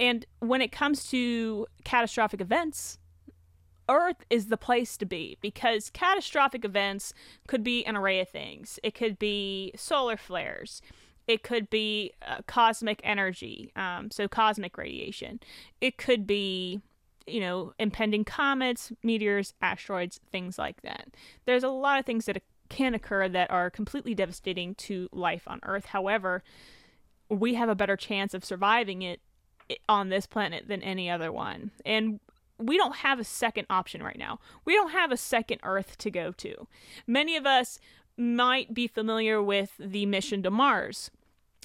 And 0.00 0.24
when 0.40 0.62
it 0.62 0.72
comes 0.72 1.06
to 1.10 1.66
catastrophic 1.84 2.40
events, 2.40 2.98
Earth 3.88 4.24
is 4.30 4.46
the 4.46 4.56
place 4.56 4.96
to 4.96 5.04
be 5.04 5.36
because 5.40 5.90
catastrophic 5.90 6.64
events 6.64 7.12
could 7.46 7.62
be 7.62 7.84
an 7.84 7.96
array 7.96 8.20
of 8.20 8.28
things. 8.28 8.78
It 8.82 8.94
could 8.94 9.18
be 9.18 9.72
solar 9.76 10.16
flares. 10.16 10.80
It 11.26 11.42
could 11.42 11.70
be 11.70 12.12
uh, 12.26 12.38
cosmic 12.46 13.00
energy, 13.04 13.72
um, 13.76 14.10
so 14.10 14.28
cosmic 14.28 14.76
radiation. 14.76 15.40
It 15.80 15.96
could 15.98 16.26
be, 16.26 16.80
you 17.26 17.40
know, 17.40 17.72
impending 17.78 18.24
comets, 18.24 18.92
meteors, 19.02 19.54
asteroids, 19.60 20.20
things 20.30 20.58
like 20.58 20.82
that. 20.82 21.08
There's 21.46 21.64
a 21.64 21.68
lot 21.68 21.98
of 21.98 22.06
things 22.06 22.26
that 22.26 22.42
can 22.68 22.94
occur 22.94 23.28
that 23.28 23.50
are 23.50 23.70
completely 23.70 24.14
devastating 24.14 24.74
to 24.76 25.08
life 25.12 25.42
on 25.46 25.60
Earth. 25.62 25.86
However, 25.86 26.42
we 27.28 27.54
have 27.54 27.68
a 27.68 27.74
better 27.74 27.96
chance 27.96 28.34
of 28.34 28.44
surviving 28.44 29.02
it 29.02 29.20
on 29.88 30.08
this 30.08 30.26
planet 30.26 30.68
than 30.68 30.82
any 30.82 31.10
other 31.10 31.30
one. 31.30 31.70
And 31.84 32.20
we 32.58 32.76
don't 32.76 32.96
have 32.96 33.18
a 33.18 33.24
second 33.24 33.66
option 33.68 34.02
right 34.02 34.18
now. 34.18 34.38
We 34.64 34.74
don't 34.74 34.92
have 34.92 35.12
a 35.12 35.16
second 35.16 35.60
Earth 35.62 35.98
to 35.98 36.10
go 36.10 36.32
to. 36.32 36.66
Many 37.06 37.36
of 37.36 37.46
us 37.46 37.78
might 38.16 38.74
be 38.74 38.86
familiar 38.86 39.42
with 39.42 39.72
the 39.78 40.06
mission 40.06 40.42
to 40.42 40.50
Mars. 40.50 41.10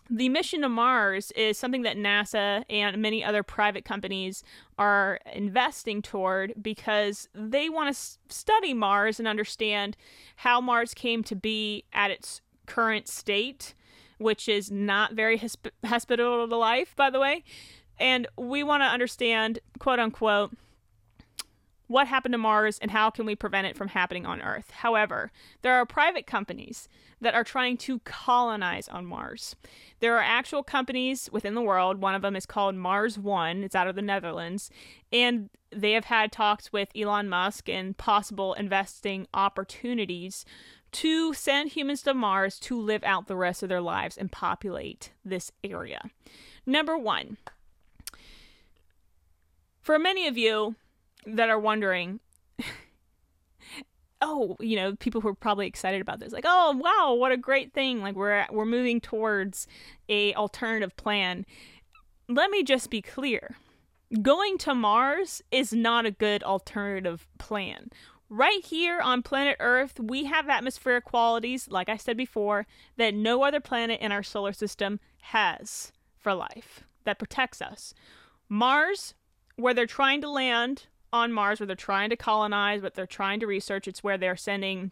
The 0.09 0.29
mission 0.29 0.61
to 0.61 0.69
Mars 0.69 1.31
is 1.31 1.57
something 1.57 1.81
that 1.81 1.97
NASA 1.97 2.63
and 2.69 2.97
many 2.97 3.23
other 3.23 3.43
private 3.43 3.83
companies 3.83 4.43
are 4.77 5.19
investing 5.33 6.01
toward 6.01 6.53
because 6.61 7.27
they 7.33 7.67
want 7.67 7.93
to 7.93 8.33
study 8.33 8.73
Mars 8.73 9.19
and 9.19 9.27
understand 9.27 9.97
how 10.37 10.61
Mars 10.61 10.93
came 10.93 11.23
to 11.23 11.35
be 11.35 11.83
at 11.91 12.09
its 12.09 12.41
current 12.65 13.07
state, 13.07 13.73
which 14.17 14.47
is 14.47 14.71
not 14.71 15.13
very 15.13 15.39
hosp- 15.39 15.71
hospitable 15.85 16.47
to 16.47 16.55
life, 16.55 16.95
by 16.95 17.09
the 17.09 17.19
way. 17.19 17.43
And 17.99 18.27
we 18.37 18.63
want 18.63 18.83
to 18.83 18.87
understand, 18.87 19.59
quote 19.79 19.99
unquote, 19.99 20.55
what 21.87 22.07
happened 22.07 22.33
to 22.33 22.37
Mars 22.37 22.77
and 22.79 22.91
how 22.91 23.09
can 23.09 23.25
we 23.25 23.35
prevent 23.35 23.67
it 23.67 23.77
from 23.77 23.89
happening 23.89 24.25
on 24.25 24.41
Earth. 24.41 24.71
However, 24.71 25.31
there 25.61 25.75
are 25.75 25.85
private 25.85 26.27
companies 26.27 26.87
that 27.19 27.33
are 27.33 27.43
trying 27.43 27.77
to 27.77 27.99
colonize 27.99 28.87
on 28.87 29.05
Mars. 29.05 29.55
There 29.99 30.15
are 30.17 30.21
actual 30.21 30.63
companies 30.63 31.29
within 31.31 31.55
the 31.55 31.61
world. 31.61 31.99
One 31.99 32.13
of 32.13 32.21
them 32.21 32.35
is 32.35 32.45
called 32.45 32.75
Mars 32.75 33.17
One, 33.17 33.63
it's 33.63 33.75
out 33.75 33.87
of 33.87 33.95
the 33.95 34.01
Netherlands. 34.01 34.69
And 35.11 35.49
they 35.71 35.93
have 35.93 36.05
had 36.05 36.31
talks 36.31 36.71
with 36.71 36.89
Elon 36.95 37.29
Musk 37.29 37.69
and 37.69 37.97
possible 37.97 38.53
investing 38.53 39.27
opportunities 39.33 40.45
to 40.93 41.33
send 41.33 41.71
humans 41.71 42.01
to 42.03 42.13
Mars 42.13 42.59
to 42.59 42.79
live 42.79 43.03
out 43.03 43.27
the 43.27 43.35
rest 43.35 43.63
of 43.63 43.69
their 43.69 43.81
lives 43.81 44.17
and 44.17 44.31
populate 44.31 45.11
this 45.25 45.51
area. 45.63 46.09
Number 46.65 46.97
one, 46.97 47.37
for 49.81 49.99
many 49.99 50.27
of 50.27 50.37
you 50.37 50.75
that 51.27 51.49
are 51.49 51.59
wondering, 51.59 52.19
oh, 54.21 54.55
you 54.59 54.75
know, 54.75 54.95
people 54.95 55.21
who 55.21 55.27
are 55.27 55.35
probably 55.35 55.67
excited 55.67 56.01
about 56.01 56.19
this, 56.19 56.33
like, 56.33 56.45
oh, 56.47 56.71
wow, 56.77 57.13
what 57.13 57.31
a 57.31 57.37
great 57.37 57.73
thing! 57.73 58.01
Like 58.01 58.15
we're 58.15 58.45
we're 58.51 58.65
moving 58.65 59.01
towards 59.01 59.67
a 60.09 60.33
alternative 60.35 60.95
plan. 60.95 61.45
Let 62.29 62.49
me 62.49 62.63
just 62.63 62.89
be 62.89 63.01
clear: 63.01 63.57
going 64.21 64.57
to 64.59 64.73
Mars 64.73 65.41
is 65.51 65.73
not 65.73 66.05
a 66.05 66.11
good 66.11 66.43
alternative 66.43 67.27
plan. 67.37 67.89
Right 68.29 68.63
here 68.65 68.99
on 68.99 69.23
planet 69.23 69.55
Earth, 69.61 70.01
we 70.01 70.25
have 70.25 70.49
atmospheric 70.49 71.05
qualities, 71.05 71.69
like 71.69 71.87
I 71.87 71.95
said 71.95 72.17
before, 72.17 72.67
that 72.97 73.13
no 73.13 73.43
other 73.43 73.61
planet 73.61 74.01
in 74.01 74.11
our 74.11 74.23
solar 74.23 74.51
system 74.51 74.99
has 75.21 75.93
for 76.17 76.33
life 76.33 76.83
that 77.05 77.19
protects 77.19 77.61
us. 77.61 77.93
Mars 78.49 79.13
where 79.57 79.73
they're 79.73 79.85
trying 79.85 80.21
to 80.21 80.29
land 80.29 80.85
on 81.17 81.31
Mars, 81.31 81.59
where 81.59 81.67
they're 81.67 81.75
trying 81.75 82.09
to 82.09 82.15
colonize, 82.15 82.81
what 82.81 82.95
they're 82.95 83.05
trying 83.05 83.39
to 83.39 83.47
research. 83.47 83.87
It's 83.87 84.03
where 84.03 84.17
they're 84.17 84.37
sending, 84.37 84.91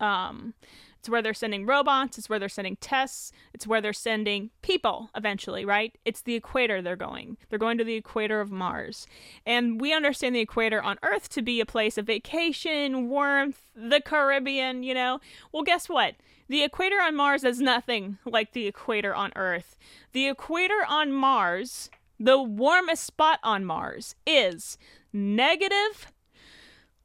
um, 0.00 0.54
it's 0.98 1.08
where 1.08 1.22
they're 1.22 1.34
sending 1.34 1.66
robots. 1.66 2.18
It's 2.18 2.28
where 2.28 2.38
they're 2.38 2.48
sending 2.48 2.76
tests. 2.76 3.32
It's 3.54 3.66
where 3.66 3.80
they're 3.80 3.92
sending 3.92 4.50
people 4.62 5.10
eventually, 5.14 5.64
right? 5.64 5.96
It's 6.04 6.22
the 6.22 6.34
equator 6.34 6.82
they're 6.82 6.96
going. 6.96 7.36
They're 7.48 7.58
going 7.58 7.78
to 7.78 7.84
the 7.84 7.94
equator 7.94 8.40
of 8.40 8.50
Mars. 8.50 9.06
And 9.44 9.80
we 9.80 9.92
understand 9.92 10.34
the 10.34 10.40
equator 10.40 10.82
on 10.82 10.98
Earth 11.02 11.28
to 11.30 11.42
be 11.42 11.60
a 11.60 11.66
place 11.66 11.96
of 11.96 12.06
vacation, 12.06 13.08
warmth, 13.08 13.60
the 13.74 14.00
Caribbean, 14.00 14.82
you 14.82 14.94
know? 14.94 15.20
Well, 15.52 15.62
guess 15.62 15.88
what? 15.88 16.16
The 16.48 16.62
equator 16.62 17.00
on 17.00 17.14
Mars 17.16 17.44
is 17.44 17.60
nothing 17.60 18.18
like 18.24 18.52
the 18.52 18.66
equator 18.66 19.14
on 19.14 19.32
Earth. 19.36 19.76
The 20.12 20.28
equator 20.28 20.84
on 20.88 21.12
Mars 21.12 21.90
the 22.18 22.40
warmest 22.40 23.04
spot 23.04 23.40
on 23.42 23.64
Mars 23.64 24.14
is 24.26 24.78
negative 25.16 26.12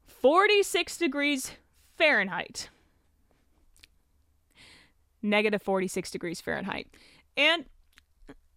46 0.06 0.98
degrees 0.98 1.52
Fahrenheit. 1.96 2.68
Negative 5.22 5.62
46 5.62 6.10
degrees 6.10 6.40
Fahrenheit. 6.40 6.88
And 7.36 7.64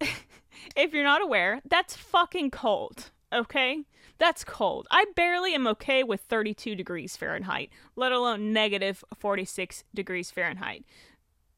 if 0.00 0.92
you're 0.92 1.04
not 1.04 1.22
aware, 1.22 1.62
that's 1.68 1.96
fucking 1.96 2.50
cold, 2.50 3.10
okay? 3.32 3.84
That's 4.18 4.44
cold. 4.44 4.86
I 4.90 5.06
barely 5.14 5.54
am 5.54 5.66
okay 5.68 6.02
with 6.02 6.20
32 6.20 6.74
degrees 6.74 7.16
Fahrenheit, 7.16 7.70
let 7.94 8.12
alone 8.12 8.52
negative 8.52 9.02
46 9.16 9.84
degrees 9.94 10.30
Fahrenheit. 10.30 10.84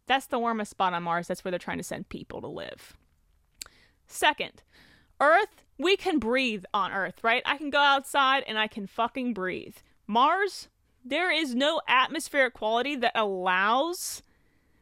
That's 0.07 0.27
the 0.27 0.39
warmest 0.39 0.71
spot 0.71 0.95
on 0.95 1.03
Mars. 1.03 1.27
That's 1.27 1.45
where 1.45 1.51
they're 1.51 1.59
trying 1.59 1.79
to 1.79 1.85
send 1.85 2.09
people 2.09 2.41
to 2.41 2.49
live. 2.49 2.97
Second, 4.07 4.63
Earth, 5.21 5.63
we 5.79 5.97
can 5.97 6.19
breathe 6.19 6.65
on 6.75 6.93
Earth, 6.93 7.23
right? 7.23 7.43
I 7.47 7.57
can 7.57 7.71
go 7.71 7.79
outside 7.79 8.45
and 8.47 8.59
I 8.59 8.67
can 8.67 8.87
fucking 8.87 9.33
breathe. 9.35 9.77
Mars, 10.07 10.69
there 11.05 11.31
is 11.31 11.55
no 11.55 11.81
atmospheric 11.87 12.55
quality 12.55 12.97
that 12.97 13.13
allows 13.15 14.23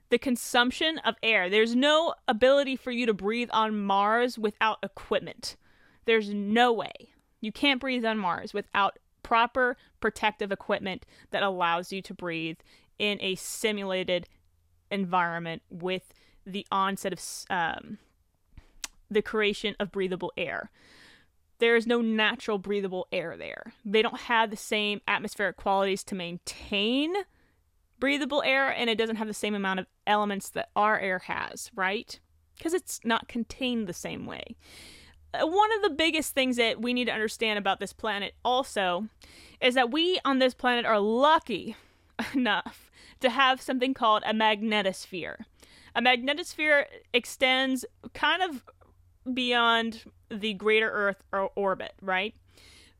the 0.09 0.19
consumption 0.19 0.99
of 0.99 1.17
air. 1.23 1.51
There's 1.51 1.77
no 1.77 2.15
ability 2.27 2.77
for 2.77 2.91
you 2.91 3.07
to 3.07 3.15
breathe 3.15 3.51
on 3.53 3.85
Mars 3.85 4.39
without 4.39 4.79
equipment. 4.83 5.57
There's 6.05 6.33
no 6.33 6.73
way. 6.73 6.93
You 7.41 7.53
can't 7.53 7.81
breathe 7.81 8.05
on 8.05 8.19
Mars 8.19 8.55
without 8.55 8.99
proper 9.23 9.77
protective 10.01 10.53
equipment 10.53 11.05
that 11.31 11.43
allows 11.43 11.93
you 11.93 12.01
to 12.03 12.15
breathe 12.15 12.59
in 12.99 13.21
a 13.21 13.35
simulated 13.35 14.29
environment 14.91 15.63
with 15.69 16.15
the 16.47 16.65
onset 16.71 17.13
of 17.13 17.21
um, 17.51 17.99
the 19.11 19.23
creation 19.23 19.75
of 19.79 19.93
breathable 19.93 20.33
air. 20.37 20.71
There 21.59 21.77
is 21.77 21.87
no 21.87 22.01
natural 22.01 22.59
breathable 22.59 23.07
air 23.11 23.37
there. 23.37 23.73
They 23.85 24.03
don't 24.03 24.21
have 24.23 24.51
the 24.51 24.57
same 24.57 25.01
atmospheric 25.09 25.57
qualities 25.57 26.05
to 26.05 26.15
maintain 26.15 27.15
breathable 27.99 28.43
air, 28.43 28.69
and 28.69 28.91
it 28.91 28.99
doesn't 28.99 29.17
have 29.17 29.29
the 29.29 29.35
same 29.35 29.55
amount 29.55 29.81
of 29.81 29.87
elements 30.07 30.51
that 30.51 30.69
our 30.77 30.99
air 30.99 31.21
has, 31.21 31.71
right? 31.75 32.19
Because 32.57 32.75
it's 32.75 33.01
not 33.05 33.29
contained 33.29 33.87
the 33.87 33.95
same 33.95 34.27
way. 34.27 34.57
Uh, 35.33 35.47
one 35.47 35.73
of 35.73 35.83
the 35.83 35.91
biggest 35.91 36.35
things 36.35 36.57
that 36.57 36.81
we 36.81 36.93
need 36.93 37.07
to 37.07 37.13
understand 37.13 37.59
about 37.59 37.81
this 37.81 37.93
planet 37.93 38.35
also 38.45 39.09
is 39.61 39.75
that 39.75 39.91
we 39.91 40.19
on 40.25 40.39
this 40.39 40.55
planet 40.55 40.85
are 40.85 41.01
lucky 41.01 41.77
enough 42.35 42.91
to 43.21 43.31
have 43.31 43.61
something 43.61 43.95
called 43.95 44.23
a 44.27 44.35
magnetosphere. 44.35 45.37
A 45.95 46.03
magnetosphere 46.03 46.85
extends 47.15 47.85
kind 48.13 48.43
of 48.43 48.65
beyond 49.33 50.05
the 50.31 50.55
greater 50.55 50.91
Earth 50.91 51.23
orbit, 51.55 51.93
right? 52.01 52.35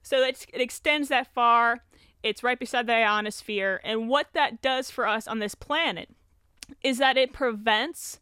So 0.03 0.23
it 0.23 0.47
extends 0.53 1.09
that 1.09 1.33
far. 1.35 1.85
It's 2.23 2.43
right 2.43 2.59
beside 2.59 2.87
the 2.87 2.95
ionosphere. 2.95 3.81
And 3.85 4.09
what 4.09 4.29
that 4.33 4.63
does 4.63 4.91
for 4.91 5.07
us 5.07 5.29
on 5.29 5.39
this 5.39 5.55
planet 5.55 6.11
is 6.83 6.99
that 6.99 7.17
it 7.17 7.33
prevents 7.33 8.21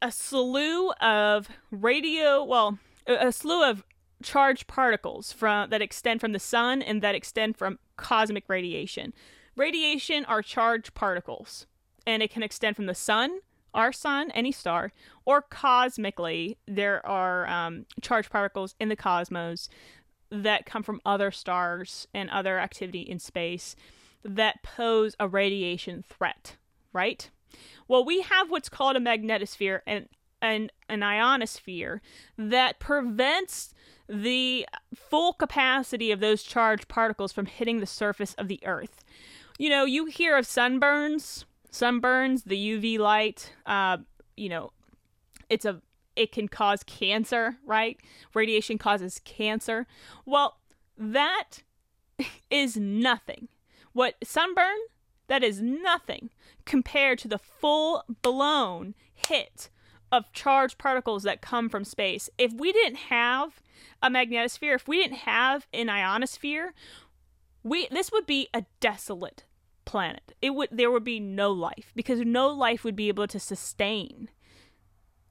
a 0.00 0.10
slew 0.10 0.90
of 1.00 1.48
radio, 1.70 2.42
well, 2.42 2.78
a 3.06 3.32
slew 3.32 3.62
of 3.62 3.84
charged 4.22 4.66
particles 4.66 5.32
from 5.32 5.70
that 5.70 5.82
extend 5.82 6.20
from 6.20 6.32
the 6.32 6.38
sun 6.38 6.82
and 6.82 7.02
that 7.02 7.14
extend 7.14 7.56
from 7.56 7.78
cosmic 7.96 8.48
radiation. 8.48 9.12
Radiation 9.56 10.24
are 10.26 10.42
charged 10.42 10.94
particles, 10.94 11.66
and 12.06 12.22
it 12.22 12.30
can 12.30 12.42
extend 12.42 12.76
from 12.76 12.86
the 12.86 12.94
sun, 12.94 13.40
our 13.74 13.92
sun, 13.92 14.30
any 14.32 14.52
star, 14.52 14.92
or 15.24 15.42
cosmically, 15.42 16.58
there 16.66 17.04
are 17.06 17.46
um, 17.48 17.86
charged 18.00 18.30
particles 18.30 18.74
in 18.80 18.88
the 18.88 18.96
cosmos 18.96 19.68
that 20.30 20.66
come 20.66 20.82
from 20.82 21.00
other 21.04 21.30
stars 21.30 22.06
and 22.14 22.30
other 22.30 22.58
activity 22.58 23.02
in 23.02 23.18
space 23.18 23.76
that 24.24 24.62
pose 24.62 25.14
a 25.18 25.28
radiation 25.28 26.04
threat, 26.08 26.56
right? 26.92 27.30
Well, 27.88 28.04
we 28.04 28.22
have 28.22 28.50
what's 28.50 28.68
called 28.68 28.96
a 28.96 29.00
magnetosphere 29.00 29.80
and, 29.86 30.08
and 30.40 30.72
an 30.88 31.02
ionosphere 31.02 32.00
that 32.38 32.78
prevents 32.78 33.74
the 34.08 34.66
full 34.94 35.32
capacity 35.32 36.10
of 36.10 36.20
those 36.20 36.42
charged 36.42 36.88
particles 36.88 37.32
from 37.32 37.46
hitting 37.46 37.80
the 37.80 37.86
surface 37.86 38.34
of 38.34 38.48
the 38.48 38.60
Earth 38.64 39.02
you 39.58 39.70
know, 39.70 39.84
you 39.84 40.06
hear 40.06 40.36
of 40.36 40.44
sunburns, 40.44 41.44
sunburns, 41.72 42.44
the 42.44 42.56
UV 42.56 42.98
light, 42.98 43.52
uh, 43.66 43.98
you 44.36 44.48
know, 44.48 44.72
it's 45.48 45.64
a 45.64 45.80
it 46.14 46.30
can 46.30 46.46
cause 46.46 46.82
cancer, 46.82 47.56
right? 47.64 47.98
Radiation 48.34 48.76
causes 48.76 49.20
cancer. 49.24 49.86
Well, 50.26 50.58
that 50.98 51.62
is 52.50 52.76
nothing. 52.76 53.48
What 53.92 54.16
sunburn? 54.22 54.76
That 55.28 55.42
is 55.42 55.62
nothing 55.62 56.30
compared 56.66 57.18
to 57.20 57.28
the 57.28 57.38
full 57.38 58.04
blown 58.20 58.94
hit 59.14 59.70
of 60.10 60.30
charged 60.32 60.76
particles 60.76 61.22
that 61.22 61.40
come 61.40 61.70
from 61.70 61.84
space. 61.84 62.28
If 62.36 62.52
we 62.52 62.72
didn't 62.72 62.96
have 63.08 63.62
a 64.02 64.10
magnetosphere, 64.10 64.74
if 64.74 64.86
we 64.86 64.98
didn't 65.02 65.18
have 65.18 65.66
an 65.72 65.88
ionosphere, 65.88 66.74
we 67.62 67.88
this 67.90 68.12
would 68.12 68.26
be 68.26 68.48
a 68.52 68.64
desolate 68.80 69.44
planet. 69.84 70.34
It 70.40 70.50
would 70.50 70.68
there 70.72 70.90
would 70.90 71.04
be 71.04 71.20
no 71.20 71.50
life 71.50 71.92
because 71.94 72.20
no 72.20 72.48
life 72.48 72.84
would 72.84 72.96
be 72.96 73.08
able 73.08 73.26
to 73.26 73.40
sustain 73.40 74.28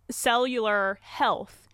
cellular 0.09 0.99
health 1.01 1.67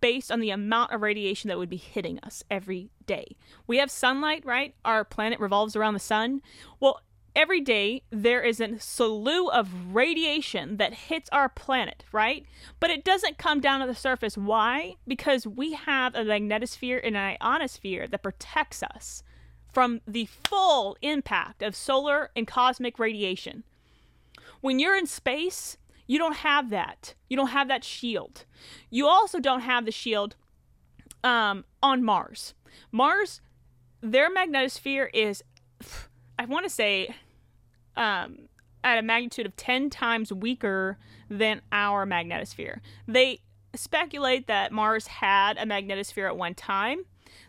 based 0.00 0.30
on 0.30 0.40
the 0.40 0.50
amount 0.50 0.92
of 0.92 1.02
radiation 1.02 1.48
that 1.48 1.58
would 1.58 1.70
be 1.70 1.76
hitting 1.76 2.18
us 2.20 2.42
every 2.50 2.90
day. 3.06 3.36
We 3.66 3.78
have 3.78 3.90
sunlight, 3.90 4.44
right? 4.44 4.74
Our 4.84 5.04
planet 5.04 5.40
revolves 5.40 5.76
around 5.76 5.94
the 5.94 6.00
sun. 6.00 6.42
Well, 6.78 7.00
every 7.34 7.60
day 7.60 8.02
there 8.10 8.42
is 8.42 8.60
a 8.60 8.78
slew 8.78 9.48
of 9.48 9.94
radiation 9.94 10.76
that 10.76 10.94
hits 10.94 11.28
our 11.32 11.48
planet, 11.48 12.04
right? 12.12 12.44
But 12.80 12.90
it 12.90 13.04
doesn't 13.04 13.38
come 13.38 13.60
down 13.60 13.80
to 13.80 13.86
the 13.86 13.94
surface. 13.94 14.36
Why? 14.36 14.96
Because 15.06 15.46
we 15.46 15.72
have 15.72 16.14
a 16.14 16.24
magnetosphere 16.24 17.00
and 17.02 17.16
an 17.16 17.36
ionosphere 17.40 18.06
that 18.08 18.22
protects 18.22 18.82
us 18.82 19.22
from 19.74 20.00
the 20.06 20.28
full 20.48 20.96
impact 21.02 21.62
of 21.62 21.74
solar 21.74 22.30
and 22.36 22.46
cosmic 22.46 22.98
radiation. 22.98 23.64
When 24.60 24.78
you're 24.78 24.96
in 24.96 25.06
space, 25.06 25.76
you 26.06 26.18
don't 26.18 26.36
have 26.36 26.70
that. 26.70 27.14
You 27.28 27.36
don't 27.36 27.48
have 27.48 27.68
that 27.68 27.82
shield. 27.82 28.44
You 28.88 29.08
also 29.08 29.40
don't 29.40 29.60
have 29.60 29.84
the 29.84 29.90
shield 29.90 30.36
um, 31.24 31.64
on 31.82 32.04
Mars. 32.04 32.54
Mars, 32.92 33.40
their 34.00 34.32
magnetosphere 34.32 35.08
is, 35.12 35.42
I 36.38 36.44
want 36.44 36.64
to 36.64 36.70
say, 36.70 37.14
um, 37.96 38.48
at 38.84 38.98
a 38.98 39.02
magnitude 39.02 39.46
of 39.46 39.56
10 39.56 39.90
times 39.90 40.32
weaker 40.32 40.98
than 41.28 41.62
our 41.72 42.06
magnetosphere. 42.06 42.80
They 43.08 43.40
speculate 43.74 44.46
that 44.46 44.72
Mars 44.72 45.06
had 45.06 45.56
a 45.56 45.64
magnetosphere 45.64 46.28
at 46.28 46.36
one 46.36 46.54
time. 46.54 47.04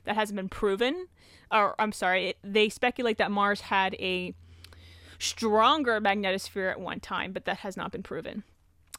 That 0.06 0.16
hasn't 0.16 0.36
been 0.36 0.50
proven 0.50 1.08
or 1.56 1.76
I'm 1.80 1.92
sorry, 1.92 2.36
they 2.44 2.70
speculate 2.70 3.18
that 3.18 3.32
Mars 3.32 3.62
had 3.62 3.96
a 3.96 4.34
stronger 5.18 6.02
magnetosphere 6.02 6.72
at 6.72 6.80
one 6.80 7.00
time, 7.00 7.32
but 7.32 7.46
that 7.46 7.58
has 7.60 7.78
not 7.78 7.92
been 7.92 8.04
proven. 8.04 8.44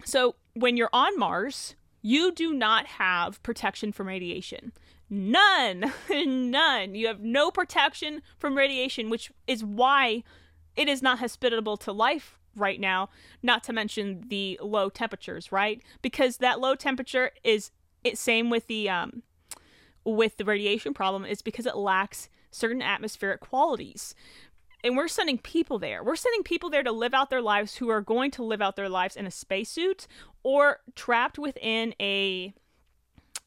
So 0.05 0.37
when 0.55 0.77
you're 0.77 0.90
on 0.92 1.19
Mars, 1.19 1.75
you 2.03 2.33
do 2.33 2.53
not 2.53 2.87
have 2.87 3.42
protection 3.42 3.92
from 3.92 4.09
radiation. 4.09 4.73
None. 5.11 5.92
None. 6.11 6.95
You 6.95 7.07
have 7.09 7.21
no 7.21 7.51
protection 7.51 8.23
from 8.38 8.57
radiation, 8.57 9.11
which 9.11 9.31
is 9.47 9.62
why 9.62 10.23
it 10.75 10.88
is 10.88 11.03
not 11.03 11.19
hospitable 11.19 11.77
to 11.79 11.92
life 11.92 12.38
right 12.55 12.81
now, 12.81 13.11
not 13.42 13.62
to 13.64 13.73
mention 13.73 14.25
the 14.29 14.59
low 14.62 14.88
temperatures, 14.88 15.53
right? 15.53 15.83
Because 16.01 16.38
that 16.38 16.61
low 16.61 16.75
temperature 16.75 17.31
is 17.45 17.71
it 18.03 18.16
same 18.16 18.51
with 18.51 18.66
the 18.66 18.88
um 18.88 19.23
with 20.05 20.37
the 20.37 20.45
radiation 20.45 20.95
problem 20.95 21.25
is 21.25 21.42
because 21.42 21.66
it 21.66 21.77
lacks 21.77 22.29
certain 22.57 22.83
atmospheric 22.83 23.40
qualities. 23.40 24.14
And 24.83 24.97
we're 24.97 25.09
sending 25.09 25.38
people 25.38 25.79
there. 25.79 26.03
We're 26.03 26.16
sending 26.16 26.42
people 26.42 26.71
there 26.71 26.83
to 26.83 26.92
live 26.92 27.14
out 27.14 27.31
their 27.31 27.42
lives 27.42 27.77
who 27.77 27.88
are 27.88 28.01
going 28.01 28.31
to 28.33 28.45
live 28.45 28.62
out 28.62 28.77
their 28.77 28.88
lives 28.88 29.16
in 29.16 29.27
a 29.27 29.31
spacesuit 29.31 30.07
or 30.42 30.81
trapped 30.95 31.38
within 31.38 31.95
a 32.01 32.55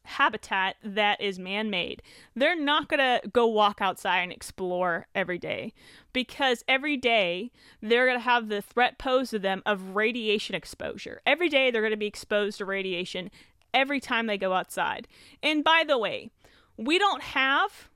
habitat 0.04 0.76
that 0.82 1.20
is 1.20 1.38
man 1.38 1.70
made. 1.70 2.02
They're 2.34 2.60
not 2.60 2.88
going 2.88 2.98
to 2.98 3.28
go 3.28 3.46
walk 3.46 3.80
outside 3.80 4.20
and 4.20 4.32
explore 4.32 5.06
every 5.14 5.38
day 5.38 5.72
because 6.12 6.64
every 6.66 6.96
day 6.96 7.52
they're 7.80 8.06
going 8.06 8.18
to 8.18 8.24
have 8.24 8.48
the 8.48 8.62
threat 8.62 8.98
posed 8.98 9.30
to 9.30 9.38
them 9.38 9.62
of 9.64 9.94
radiation 9.94 10.54
exposure. 10.54 11.20
Every 11.24 11.48
day 11.48 11.70
they're 11.70 11.82
going 11.82 11.92
to 11.92 11.96
be 11.96 12.06
exposed 12.06 12.58
to 12.58 12.64
radiation 12.64 13.30
every 13.72 14.00
time 14.00 14.26
they 14.26 14.38
go 14.38 14.52
outside. 14.52 15.06
And 15.42 15.62
by 15.62 15.84
the 15.86 15.98
way, 15.98 16.30
we 16.76 16.98
don't 16.98 17.22
have 17.22 17.89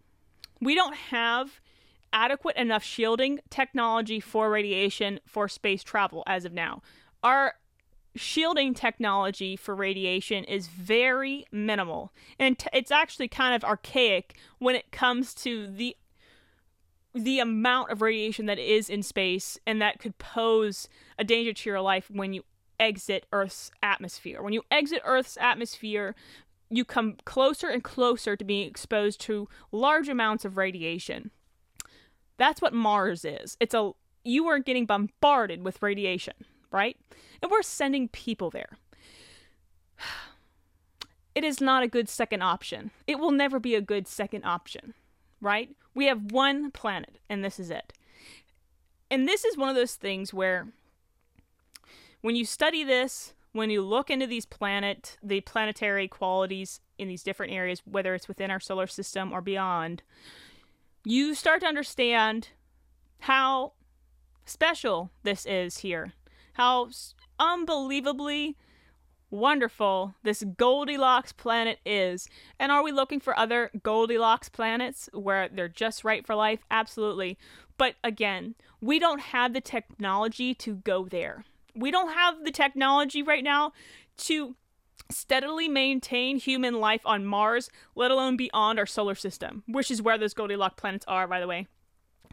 we 0.60 0.74
don't 0.74 0.94
have 0.94 1.60
adequate 2.12 2.56
enough 2.56 2.84
shielding 2.84 3.40
technology 3.50 4.20
for 4.20 4.48
radiation 4.50 5.20
for 5.26 5.48
space 5.48 5.82
travel 5.82 6.22
as 6.26 6.44
of 6.44 6.52
now. 6.52 6.80
Our 7.22 7.54
shielding 8.16 8.74
technology 8.74 9.56
for 9.56 9.74
radiation 9.74 10.44
is 10.44 10.68
very 10.68 11.44
minimal 11.50 12.12
and 12.38 12.56
t- 12.56 12.68
it's 12.72 12.92
actually 12.92 13.26
kind 13.26 13.56
of 13.56 13.68
archaic 13.68 14.36
when 14.60 14.76
it 14.76 14.92
comes 14.92 15.34
to 15.34 15.66
the 15.66 15.96
the 17.12 17.40
amount 17.40 17.90
of 17.90 18.02
radiation 18.02 18.46
that 18.46 18.58
is 18.58 18.88
in 18.88 19.02
space 19.02 19.58
and 19.66 19.80
that 19.80 19.98
could 19.98 20.18
pose 20.18 20.88
a 21.18 21.24
danger 21.24 21.52
to 21.52 21.70
your 21.70 21.80
life 21.80 22.10
when 22.10 22.32
you 22.32 22.44
exit 22.78 23.24
Earth's 23.32 23.70
atmosphere. 23.82 24.42
When 24.42 24.52
you 24.52 24.62
exit 24.70 25.00
Earth's 25.04 25.38
atmosphere, 25.40 26.14
you 26.76 26.84
come 26.84 27.16
closer 27.24 27.68
and 27.68 27.82
closer 27.84 28.36
to 28.36 28.44
being 28.44 28.66
exposed 28.66 29.20
to 29.22 29.48
large 29.72 30.08
amounts 30.08 30.44
of 30.44 30.56
radiation. 30.56 31.30
That's 32.36 32.60
what 32.60 32.74
Mars 32.74 33.24
is. 33.24 33.56
It's 33.60 33.74
a 33.74 33.92
you 34.24 34.48
are 34.48 34.58
getting 34.58 34.86
bombarded 34.86 35.62
with 35.62 35.82
radiation, 35.82 36.34
right? 36.70 36.96
And 37.42 37.50
we're 37.50 37.62
sending 37.62 38.08
people 38.08 38.50
there. 38.50 38.78
It 41.34 41.42
is 41.42 41.60
not 41.60 41.82
a 41.82 41.88
good 41.88 42.08
second 42.08 42.42
option. 42.42 42.92
It 43.08 43.18
will 43.18 43.32
never 43.32 43.58
be 43.58 43.74
a 43.74 43.80
good 43.80 44.06
second 44.06 44.44
option, 44.44 44.94
right? 45.40 45.68
We 45.92 46.06
have 46.06 46.30
one 46.30 46.70
planet, 46.70 47.18
and 47.28 47.44
this 47.44 47.58
is 47.58 47.70
it. 47.70 47.92
And 49.10 49.26
this 49.26 49.44
is 49.44 49.56
one 49.56 49.68
of 49.68 49.74
those 49.74 49.96
things 49.96 50.32
where 50.32 50.68
when 52.20 52.36
you 52.36 52.44
study 52.44 52.84
this, 52.84 53.34
when 53.54 53.70
you 53.70 53.82
look 53.82 54.10
into 54.10 54.26
these 54.26 54.44
planet, 54.44 55.16
the 55.22 55.40
planetary 55.40 56.08
qualities 56.08 56.80
in 56.98 57.06
these 57.06 57.22
different 57.22 57.52
areas, 57.52 57.82
whether 57.84 58.12
it's 58.12 58.26
within 58.26 58.50
our 58.50 58.58
solar 58.58 58.88
system 58.88 59.32
or 59.32 59.40
beyond, 59.40 60.02
you 61.04 61.34
start 61.34 61.60
to 61.60 61.66
understand 61.66 62.48
how 63.20 63.72
special 64.44 65.10
this 65.22 65.46
is 65.46 65.78
here. 65.78 66.14
How 66.54 66.88
unbelievably 67.38 68.56
wonderful 69.30 70.16
this 70.24 70.42
Goldilocks 70.56 71.32
planet 71.32 71.78
is. 71.86 72.28
And 72.58 72.72
are 72.72 72.82
we 72.82 72.90
looking 72.90 73.20
for 73.20 73.38
other 73.38 73.70
Goldilocks 73.84 74.48
planets 74.48 75.08
where 75.12 75.48
they're 75.48 75.68
just 75.68 76.02
right 76.02 76.26
for 76.26 76.34
life? 76.34 76.64
Absolutely. 76.72 77.38
But 77.78 77.94
again, 78.02 78.56
we 78.80 78.98
don't 78.98 79.20
have 79.20 79.52
the 79.52 79.60
technology 79.60 80.54
to 80.54 80.74
go 80.74 81.06
there. 81.06 81.44
We 81.74 81.90
don't 81.90 82.12
have 82.12 82.44
the 82.44 82.50
technology 82.50 83.22
right 83.22 83.44
now 83.44 83.72
to 84.18 84.56
steadily 85.10 85.68
maintain 85.68 86.38
human 86.38 86.74
life 86.74 87.02
on 87.04 87.26
Mars, 87.26 87.70
let 87.94 88.10
alone 88.10 88.36
beyond 88.36 88.78
our 88.78 88.86
solar 88.86 89.14
system, 89.14 89.62
which 89.66 89.90
is 89.90 90.00
where 90.00 90.16
those 90.18 90.34
Goldilocks 90.34 90.80
planets 90.80 91.04
are, 91.06 91.26
by 91.26 91.40
the 91.40 91.46
way. 91.46 91.66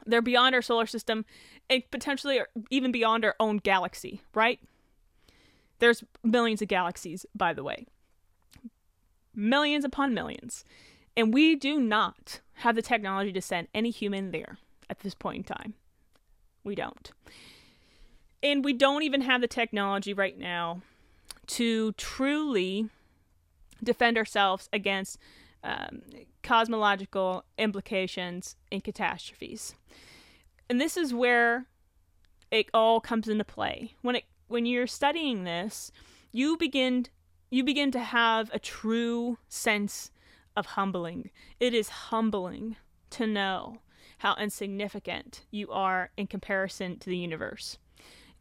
They're 0.06 0.22
beyond 0.22 0.56
our 0.56 0.62
solar 0.62 0.86
system 0.86 1.26
and 1.70 1.84
potentially 1.92 2.40
even 2.70 2.92
beyond 2.92 3.26
our 3.26 3.36
own 3.40 3.58
galaxy, 3.58 4.22
right? 4.34 4.60
There's 5.80 6.04
millions 6.24 6.62
of 6.62 6.68
galaxies, 6.68 7.26
by 7.36 7.54
the 7.54 7.64
way. 7.64 7.86
Millions 9.34 9.86
upon 9.86 10.14
millions. 10.14 10.64
And 11.16 11.34
we 11.34 11.56
do 11.56 11.80
not 11.80 12.40
have 12.56 12.76
the 12.76 12.82
technology 12.82 13.34
to 13.34 13.42
send 13.42 13.68
any 13.74 13.90
human 13.90 14.32
there 14.32 14.58
at 14.90 15.00
this 15.00 15.16
point 15.16 15.38
in 15.38 15.56
time. 15.56 15.74
We 16.64 16.76
don't. 16.76 17.12
And 18.44 18.66
we 18.66 18.74
don't 18.74 19.04
even 19.04 19.22
have 19.22 19.42
the 19.42 19.48
technology 19.48 20.14
right 20.14 20.38
now 20.38 20.82
to 21.48 21.92
truly 21.94 22.90
defend 23.84 24.18
ourselves 24.18 24.70
against 24.72 25.18
um, 25.64 26.02
cosmological 26.44 27.44
implications 27.58 28.56
and 28.72 28.84
catastrophes. 28.84 29.76
And 30.70 30.80
this 30.80 30.98
is 30.98 31.14
where 31.14 31.66
it 32.50 32.68
all 32.74 33.00
comes 33.00 33.28
into 33.28 33.44
play. 33.44 33.94
When 34.02 34.16
it 34.16 34.24
when 34.48 34.66
you're 34.66 34.88
studying 34.88 35.46
this, 35.46 35.92
you 36.32 36.58
begin 36.58 37.08
you 37.50 37.64
begin 37.64 37.92
to 37.92 38.00
have 38.00 38.50
a 38.54 38.60
true 38.60 39.38
sense 39.50 40.12
of 40.56 40.66
humbling. 40.68 41.30
It 41.60 41.74
is 41.74 41.90
humbling 41.90 42.76
to 43.12 43.28
know 43.28 43.80
how 44.20 44.36
insignificant 44.36 45.46
you 45.52 45.70
are 45.72 46.12
in 46.16 46.28
comparison 46.28 47.00
to 47.00 47.10
the 47.10 47.18
universe. 47.18 47.78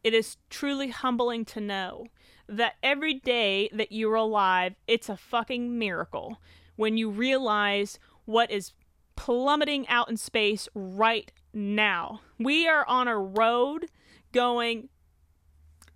It 0.03 0.13
is 0.13 0.37
truly 0.49 0.89
humbling 0.89 1.45
to 1.45 1.61
know 1.61 2.07
that 2.47 2.75
every 2.81 3.13
day 3.13 3.69
that 3.73 3.91
you're 3.91 4.15
alive, 4.15 4.75
it's 4.87 5.09
a 5.09 5.17
fucking 5.17 5.77
miracle 5.77 6.41
when 6.75 6.97
you 6.97 7.09
realize 7.09 7.99
what 8.25 8.51
is 8.51 8.73
plummeting 9.15 9.87
out 9.87 10.09
in 10.09 10.17
space 10.17 10.67
right 10.73 11.31
now. 11.53 12.21
We 12.39 12.67
are 12.67 12.85
on 12.87 13.07
a 13.07 13.17
road 13.17 13.87
going 14.31 14.89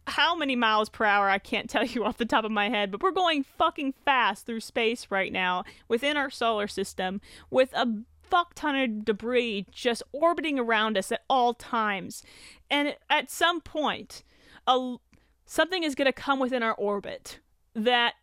how 0.07 0.35
many 0.35 0.55
miles 0.55 0.89
per 0.89 1.03
hour 1.03 1.29
I 1.29 1.39
can't 1.39 1.69
tell 1.69 1.83
you 1.83 2.03
off 2.05 2.17
the 2.17 2.25
top 2.25 2.45
of 2.45 2.51
my 2.51 2.69
head, 2.69 2.91
but 2.91 3.01
we're 3.01 3.11
going 3.11 3.43
fucking 3.43 3.93
fast 4.05 4.45
through 4.45 4.59
space 4.59 5.07
right 5.09 5.31
now 5.31 5.63
within 5.87 6.17
our 6.17 6.29
solar 6.29 6.67
system 6.67 7.21
with 7.49 7.73
a 7.73 7.87
fuck 8.21 8.53
ton 8.55 8.75
of 8.75 9.05
debris 9.05 9.67
just 9.71 10.03
orbiting 10.11 10.59
around 10.59 10.97
us 10.97 11.11
at 11.11 11.21
all 11.29 11.53
times. 11.53 12.23
And 12.69 12.95
at 13.09 13.29
some 13.29 13.61
point, 13.61 14.23
a, 14.67 14.95
something 15.45 15.83
is 15.83 15.95
going 15.95 16.07
to 16.07 16.13
come 16.13 16.39
within 16.39 16.63
our 16.63 16.73
orbit 16.75 17.39
that 17.75 18.13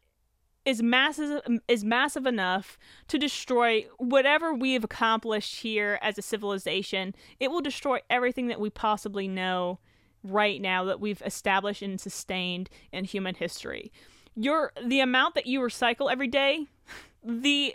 is 0.64 0.82
massive 0.82 1.40
is 1.66 1.84
massive 1.84 2.24
enough 2.24 2.78
to 3.08 3.18
destroy 3.18 3.84
whatever 3.98 4.54
we 4.54 4.74
have 4.74 4.84
accomplished 4.84 5.56
here 5.56 5.98
as 6.02 6.18
a 6.18 6.22
civilization. 6.22 7.14
It 7.40 7.50
will 7.50 7.60
destroy 7.60 7.98
everything 8.08 8.46
that 8.46 8.60
we 8.60 8.70
possibly 8.70 9.26
know 9.26 9.80
right 10.22 10.60
now 10.60 10.84
that 10.84 11.00
we've 11.00 11.22
established 11.22 11.82
and 11.82 12.00
sustained 12.00 12.70
in 12.92 13.04
human 13.04 13.34
history. 13.34 13.92
Your 14.36 14.72
the 14.82 15.00
amount 15.00 15.34
that 15.34 15.46
you 15.46 15.60
recycle 15.60 16.10
every 16.10 16.28
day, 16.28 16.66
the 17.24 17.74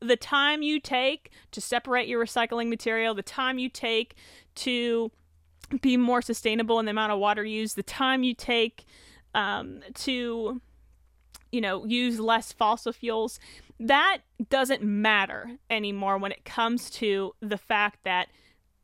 the 0.00 0.16
time 0.16 0.62
you 0.62 0.78
take 0.78 1.30
to 1.52 1.60
separate 1.60 2.06
your 2.06 2.22
recycling 2.22 2.68
material, 2.68 3.14
the 3.14 3.22
time 3.22 3.58
you 3.58 3.70
take 3.70 4.14
to 4.56 5.10
be 5.80 5.96
more 5.96 6.22
sustainable 6.22 6.78
in 6.78 6.86
the 6.86 6.90
amount 6.90 7.12
of 7.12 7.18
water 7.18 7.44
used, 7.44 7.76
the 7.76 7.82
time 7.82 8.22
you 8.22 8.34
take 8.34 8.84
um, 9.34 9.80
to 9.94 10.60
you 11.52 11.60
know 11.60 11.84
use 11.84 12.18
less 12.18 12.52
fossil 12.52 12.92
fuels, 12.92 13.38
that 13.78 14.18
doesn't 14.48 14.82
matter 14.82 15.50
anymore 15.70 16.18
when 16.18 16.32
it 16.32 16.44
comes 16.44 16.90
to 16.90 17.34
the 17.40 17.58
fact 17.58 18.00
that 18.04 18.28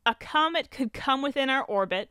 a 0.05 0.15
comet 0.15 0.69
could 0.69 0.93
come 0.93 1.21
within 1.21 1.49
our 1.49 1.63
orbit 1.63 2.09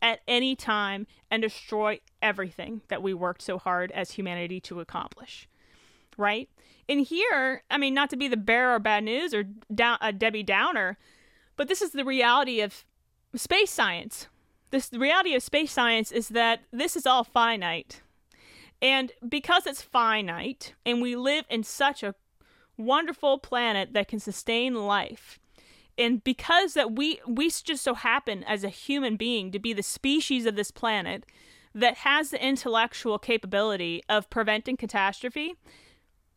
at 0.00 0.20
any 0.26 0.54
time 0.56 1.06
and 1.30 1.42
destroy 1.42 2.00
everything 2.22 2.80
that 2.88 3.02
we 3.02 3.12
worked 3.12 3.42
so 3.42 3.58
hard 3.58 3.90
as 3.92 4.12
humanity 4.12 4.60
to 4.60 4.80
accomplish. 4.80 5.48
Right? 6.16 6.48
And 6.88 7.00
here, 7.00 7.62
I 7.70 7.78
mean, 7.78 7.94
not 7.94 8.10
to 8.10 8.16
be 8.16 8.28
the 8.28 8.36
bearer 8.36 8.76
of 8.76 8.82
bad 8.82 9.04
news 9.04 9.34
or 9.34 9.44
down, 9.74 9.98
a 10.00 10.12
Debbie 10.12 10.42
Downer, 10.42 10.96
but 11.56 11.68
this 11.68 11.82
is 11.82 11.90
the 11.90 12.04
reality 12.04 12.60
of 12.60 12.84
space 13.36 13.70
science. 13.70 14.28
This 14.70 14.88
the 14.88 14.98
reality 14.98 15.34
of 15.34 15.42
space 15.42 15.72
science 15.72 16.10
is 16.12 16.28
that 16.28 16.62
this 16.72 16.96
is 16.96 17.06
all 17.06 17.24
finite. 17.24 18.02
And 18.82 19.12
because 19.26 19.66
it's 19.66 19.82
finite 19.82 20.74
and 20.84 21.00
we 21.00 21.16
live 21.16 21.44
in 21.48 21.62
such 21.62 22.02
a 22.02 22.14
wonderful 22.76 23.38
planet 23.38 23.92
that 23.92 24.08
can 24.08 24.18
sustain 24.18 24.74
life, 24.74 25.38
and 25.96 26.22
because 26.24 26.74
that 26.74 26.92
we 26.92 27.20
we 27.26 27.50
just 27.50 27.82
so 27.84 27.94
happen 27.94 28.42
as 28.44 28.64
a 28.64 28.68
human 28.68 29.16
being 29.16 29.52
to 29.52 29.58
be 29.58 29.72
the 29.72 29.82
species 29.82 30.46
of 30.46 30.56
this 30.56 30.70
planet 30.70 31.24
that 31.74 31.98
has 31.98 32.30
the 32.30 32.44
intellectual 32.44 33.18
capability 33.18 34.02
of 34.08 34.30
preventing 34.30 34.76
catastrophe 34.76 35.54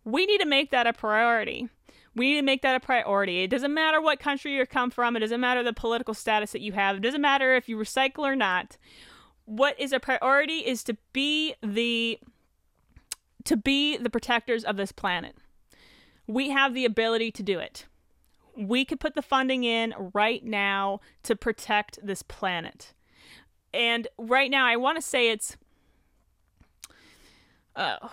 we 0.03 0.25
need 0.25 0.39
to 0.39 0.45
make 0.45 0.71
that 0.71 0.88
a 0.88 0.93
priority 0.93 1.67
we 2.17 2.32
need 2.32 2.39
to 2.39 2.45
make 2.45 2.63
that 2.63 2.75
a 2.75 2.80
priority. 2.80 3.43
It 3.43 3.49
doesn't 3.49 3.73
matter 3.73 4.01
what 4.01 4.19
country 4.19 4.56
you 4.56 4.65
come 4.65 4.89
from. 4.89 5.15
It 5.15 5.19
doesn't 5.19 5.39
matter 5.39 5.62
the 5.62 5.73
political 5.73 6.13
status 6.13 6.51
that 6.51 6.62
you 6.62 6.71
have. 6.73 6.97
It 6.97 7.01
doesn't 7.01 7.21
matter 7.21 7.56
if 7.56 7.69
you 7.69 7.77
recycle 7.77 8.23
or 8.23 8.36
not. 8.36 8.77
What 9.45 9.80
is 9.80 9.93
a 9.93 9.99
priority 9.99 10.60
is 10.60 10.84
to 10.86 10.97
be 11.13 11.53
the 11.62 12.19
to 13.43 13.56
be 13.56 13.95
the 13.95 14.10
protectors 14.10 14.65
of 14.65 14.75
this 14.75 14.91
planet. 14.91 15.38
We 16.25 16.49
have 16.49 16.73
the 16.73 16.84
ability 16.84 17.32
to 17.32 17.43
do 17.43 17.60
it. 17.60 17.86
We 18.58 18.84
could 18.84 18.99
put 18.99 19.15
the 19.15 19.21
funding 19.21 19.63
in 19.63 19.93
right 20.13 20.43
now 20.43 20.99
to 21.23 21.36
protect 21.36 21.99
this 22.03 22.23
planet. 22.23 22.93
And 23.73 24.08
right 24.17 24.51
now, 24.51 24.65
I 24.65 24.75
want 24.75 24.97
to 24.97 25.01
say 25.01 25.30
it's. 25.30 25.56
Uh, 27.75 28.10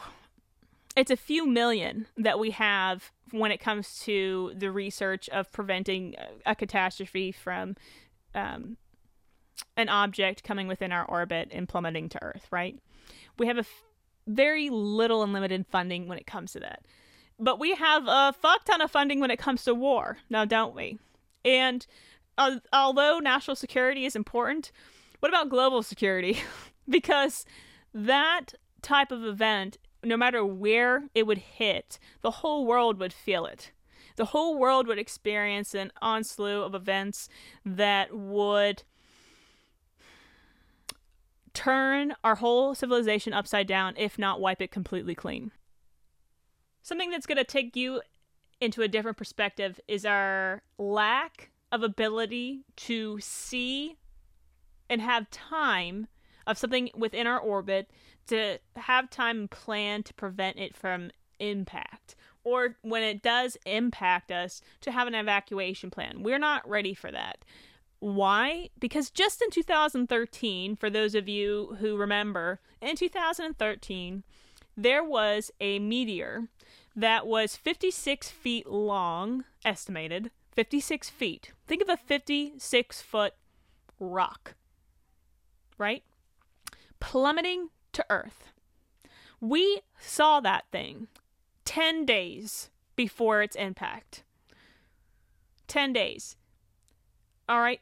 it's 0.94 1.10
a 1.10 1.16
few 1.16 1.46
million 1.46 2.06
that 2.16 2.38
we 2.38 2.50
have 2.50 3.10
when 3.38 3.50
it 3.50 3.60
comes 3.60 3.98
to 4.00 4.52
the 4.56 4.70
research 4.70 5.28
of 5.30 5.50
preventing 5.52 6.14
a 6.46 6.54
catastrophe 6.54 7.32
from 7.32 7.76
um, 8.34 8.76
an 9.76 9.88
object 9.88 10.44
coming 10.44 10.68
within 10.68 10.92
our 10.92 11.04
orbit 11.04 11.48
and 11.52 11.68
plummeting 11.68 12.08
to 12.10 12.22
Earth, 12.22 12.46
right? 12.50 12.78
We 13.38 13.46
have 13.46 13.56
a 13.56 13.60
f- 13.60 13.82
very 14.26 14.70
little 14.70 15.22
and 15.22 15.32
limited 15.32 15.66
funding 15.66 16.08
when 16.08 16.18
it 16.18 16.26
comes 16.26 16.52
to 16.52 16.60
that. 16.60 16.84
But 17.38 17.58
we 17.58 17.74
have 17.74 18.04
a 18.06 18.32
fuck 18.32 18.64
ton 18.64 18.80
of 18.80 18.90
funding 18.90 19.20
when 19.20 19.30
it 19.30 19.38
comes 19.38 19.64
to 19.64 19.74
war, 19.74 20.18
now 20.30 20.44
don't 20.44 20.74
we? 20.74 20.98
And 21.44 21.86
uh, 22.38 22.58
although 22.72 23.18
national 23.18 23.56
security 23.56 24.04
is 24.04 24.16
important, 24.16 24.70
what 25.20 25.28
about 25.28 25.48
global 25.48 25.82
security? 25.82 26.38
because 26.88 27.44
that 27.92 28.54
type 28.82 29.10
of 29.10 29.24
event, 29.24 29.78
no 30.04 30.16
matter 30.16 30.44
where 30.44 31.08
it 31.14 31.26
would 31.26 31.38
hit, 31.38 31.98
the 32.22 32.30
whole 32.30 32.66
world 32.66 32.98
would 32.98 33.12
feel 33.12 33.46
it. 33.46 33.72
The 34.16 34.26
whole 34.26 34.58
world 34.58 34.86
would 34.86 34.98
experience 34.98 35.74
an 35.74 35.90
onslaught 36.00 36.66
of 36.66 36.74
events 36.74 37.28
that 37.64 38.16
would 38.16 38.84
turn 41.52 42.14
our 42.22 42.36
whole 42.36 42.74
civilization 42.74 43.32
upside 43.32 43.66
down, 43.66 43.94
if 43.96 44.18
not 44.18 44.40
wipe 44.40 44.60
it 44.60 44.70
completely 44.70 45.14
clean. 45.14 45.50
Something 46.82 47.10
that's 47.10 47.26
going 47.26 47.38
to 47.38 47.44
take 47.44 47.76
you 47.76 48.02
into 48.60 48.82
a 48.82 48.88
different 48.88 49.16
perspective 49.16 49.80
is 49.88 50.04
our 50.04 50.62
lack 50.78 51.50
of 51.72 51.82
ability 51.82 52.64
to 52.76 53.18
see 53.20 53.96
and 54.88 55.00
have 55.00 55.30
time 55.30 56.06
of 56.46 56.58
something 56.58 56.90
within 56.94 57.26
our 57.26 57.38
orbit 57.38 57.90
to 58.28 58.58
have 58.76 59.10
time 59.10 59.48
plan 59.48 60.02
to 60.04 60.14
prevent 60.14 60.58
it 60.58 60.76
from 60.76 61.10
impact 61.38 62.14
or 62.44 62.76
when 62.82 63.02
it 63.02 63.22
does 63.22 63.56
impact 63.66 64.30
us 64.30 64.60
to 64.82 64.92
have 64.92 65.08
an 65.08 65.14
evacuation 65.14 65.90
plan. 65.90 66.22
We're 66.22 66.38
not 66.38 66.68
ready 66.68 66.94
for 66.94 67.10
that. 67.10 67.44
Why? 68.00 68.68
Because 68.78 69.10
just 69.10 69.40
in 69.40 69.50
2013, 69.50 70.76
for 70.76 70.90
those 70.90 71.14
of 71.14 71.28
you 71.28 71.78
who 71.80 71.96
remember, 71.96 72.60
in 72.82 72.96
2013, 72.96 74.22
there 74.76 75.02
was 75.02 75.50
a 75.58 75.78
meteor 75.78 76.48
that 76.94 77.26
was 77.26 77.56
56 77.56 78.28
feet 78.28 78.68
long, 78.68 79.44
estimated 79.64 80.30
56 80.52 81.10
feet. 81.10 81.52
Think 81.66 81.82
of 81.82 81.88
a 81.88 81.96
56 81.96 83.02
foot 83.02 83.34
rock, 83.98 84.54
right? 85.78 86.04
Plummeting 87.00 87.70
to 87.94 88.06
Earth. 88.10 88.52
We 89.40 89.80
saw 89.98 90.40
that 90.40 90.64
thing 90.70 91.08
10 91.64 92.04
days 92.04 92.70
before 92.96 93.42
its 93.42 93.56
impact. 93.56 94.22
10 95.68 95.92
days. 95.92 96.36
All 97.48 97.60
right. 97.60 97.80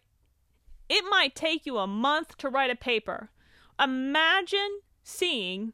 It 0.89 1.05
might 1.09 1.35
take 1.35 1.67
you 1.67 1.79
a 1.79 1.87
month 1.87 2.37
to 2.39 2.49
write 2.49 2.71
a 2.71 2.77
paper. 2.77 3.31
Imagine 3.83 4.81
seeing 5.03 5.73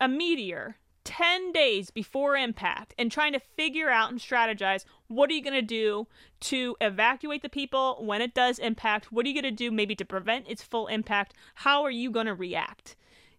a 0.00 0.08
meteor 0.08 0.76
10 1.04 1.52
days 1.52 1.90
before 1.90 2.36
impact 2.36 2.94
and 2.98 3.10
trying 3.10 3.32
to 3.32 3.40
figure 3.40 3.88
out 3.88 4.10
and 4.10 4.20
strategize 4.20 4.84
what 5.08 5.30
are 5.30 5.34
you 5.34 5.42
going 5.42 5.54
to 5.54 5.62
do 5.62 6.06
to 6.40 6.76
evacuate 6.80 7.42
the 7.42 7.48
people 7.48 7.98
when 8.00 8.20
it 8.20 8.34
does 8.34 8.58
impact? 8.58 9.12
What 9.12 9.24
are 9.24 9.28
you 9.28 9.34
going 9.34 9.54
to 9.54 9.56
do 9.56 9.70
maybe 9.70 9.94
to 9.96 10.04
prevent 10.04 10.48
its 10.48 10.62
full 10.62 10.86
impact? 10.88 11.34
How 11.56 11.82
are 11.82 11.90
you 11.90 12.10
going 12.10 12.26
to 12.26 12.34
react? 12.34 12.96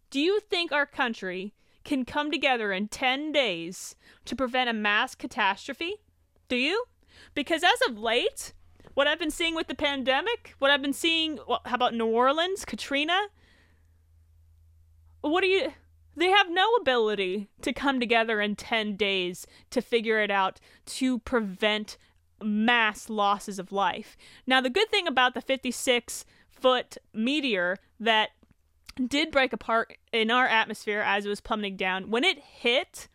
Do 0.10 0.20
you 0.20 0.40
think 0.40 0.72
our 0.72 0.86
country 0.86 1.54
can 1.84 2.06
come 2.06 2.32
together 2.32 2.72
in 2.72 2.88
10 2.88 3.32
days 3.32 3.96
to 4.26 4.36
prevent 4.36 4.70
a 4.70 4.74
mass 4.74 5.16
catastrophe? 5.16 5.96
Do 6.50 6.56
you? 6.56 6.86
Because 7.34 7.64
as 7.64 7.80
of 7.90 7.98
late, 7.98 8.54
what 8.94 9.08
I've 9.08 9.20
been 9.20 9.32
seeing 9.32 9.56
with 9.56 9.68
the 9.68 9.76
pandemic, 9.76 10.56
what 10.60 10.72
I've 10.72 10.82
been 10.82 10.94
seeing, 10.94 11.40
well, 11.48 11.62
how 11.66 11.76
about 11.76 11.94
New 11.94 12.08
Orleans, 12.08 12.66
Katrina? 12.66 13.28
What 15.22 15.42
do 15.42 15.48
you 15.48 15.74
they 16.18 16.30
have 16.30 16.50
no 16.50 16.68
ability 16.82 17.48
to 17.62 17.72
come 17.72 18.00
together 18.00 18.42
in 18.42 18.56
10 18.56 18.96
days 18.96 19.46
to 19.70 19.82
figure 19.82 20.20
it 20.20 20.32
out 20.32 20.60
to 20.86 21.20
prevent 21.20 21.98
mass 22.42 23.10
losses 23.10 23.60
of 23.60 23.72
life. 23.72 24.18
Now, 24.46 24.60
the 24.60 24.70
good 24.70 24.90
thing 24.90 25.08
about 25.08 25.36
the 25.36 25.42
56 25.42 26.26
foot 26.50 26.98
meteor 27.14 27.78
that 28.00 28.32
did 29.06 29.32
break 29.32 29.54
apart 29.54 29.96
in 30.12 30.32
our 30.32 30.48
atmosphere 30.48 31.02
as 31.02 31.26
it 31.26 31.30
was 31.30 31.40
plummeting 31.40 31.78
down, 31.78 32.10
when 32.10 32.24
it 32.24 32.40
hit, 32.40 33.08